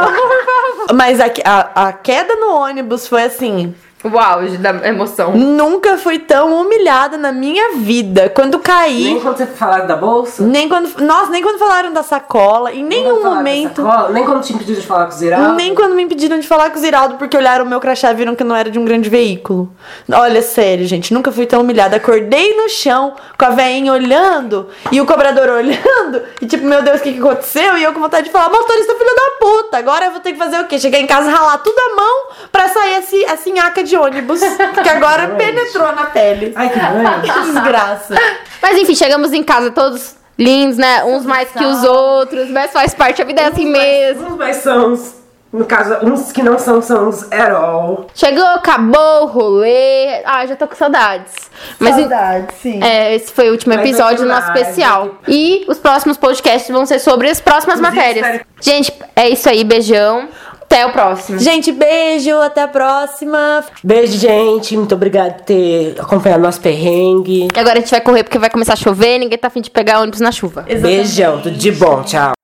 [0.94, 3.74] Mas a, a, a queda no ônibus foi assim.
[4.04, 5.32] O auge da emoção.
[5.32, 8.28] Nunca fui tão humilhada na minha vida.
[8.28, 9.04] Quando caí.
[9.04, 10.44] Nem quando você falaram da bolsa.
[10.44, 10.88] Nem quando.
[11.02, 12.72] Nossa, nem quando falaram da sacola.
[12.72, 13.82] Em nem nenhum momento.
[13.82, 15.54] sacola, nem quando tinha pedido de falar com o Ziraldo.
[15.54, 18.14] Nem quando me impediram de falar com o Ziraldo, porque olharam o meu crachá e
[18.14, 19.68] viram que eu não era de um grande veículo.
[20.12, 21.96] Olha, sério, gente, nunca fui tão humilhada.
[21.96, 27.00] Acordei no chão, com a veinha olhando, e o cobrador olhando, e tipo, meu Deus,
[27.00, 27.76] o que, que aconteceu?
[27.76, 30.38] E eu com vontade de falar, motorista filho da puta, agora eu vou ter que
[30.38, 30.78] fazer o quê?
[30.78, 34.40] Chegar em casa, ralar tudo a mão pra sair esse, essa nhaca de ônibus,
[34.82, 36.52] que agora penetrou na pele.
[36.56, 36.78] Ai, que.
[37.32, 38.14] Que desgraça.
[38.62, 41.04] Mas enfim, chegamos em casa todos lindos, né?
[41.04, 44.28] Uns mais que os outros, mas faz parte, a vida é assim mesmo.
[44.28, 45.18] Uns mais sãos.
[45.50, 48.06] No caso, uns que não são sãos at all.
[48.14, 50.20] Chegou, acabou o rolê.
[50.26, 51.32] Ah, já tô com saudades.
[51.78, 52.84] Mas Saudade, sim.
[52.84, 55.04] É, esse foi o último Vai episódio do nosso especial.
[55.06, 58.26] vai E os próximos podcasts vão ser sobre as próximas Inclusive, matérias.
[58.26, 59.64] espero- Gente, é isso aí.
[59.64, 60.28] Beijão.
[60.68, 61.38] Até o próximo.
[61.38, 63.64] Gente, beijo, até a próxima.
[63.82, 64.76] Beijo, gente.
[64.76, 67.48] Muito obrigada por ter acompanhado nosso perrengue.
[67.56, 69.18] E agora a gente vai correr porque vai começar a chover.
[69.18, 70.66] Ninguém tá afim de pegar ônibus na chuva.
[70.68, 72.02] Beijão, tudo de bom.
[72.02, 72.37] Tchau.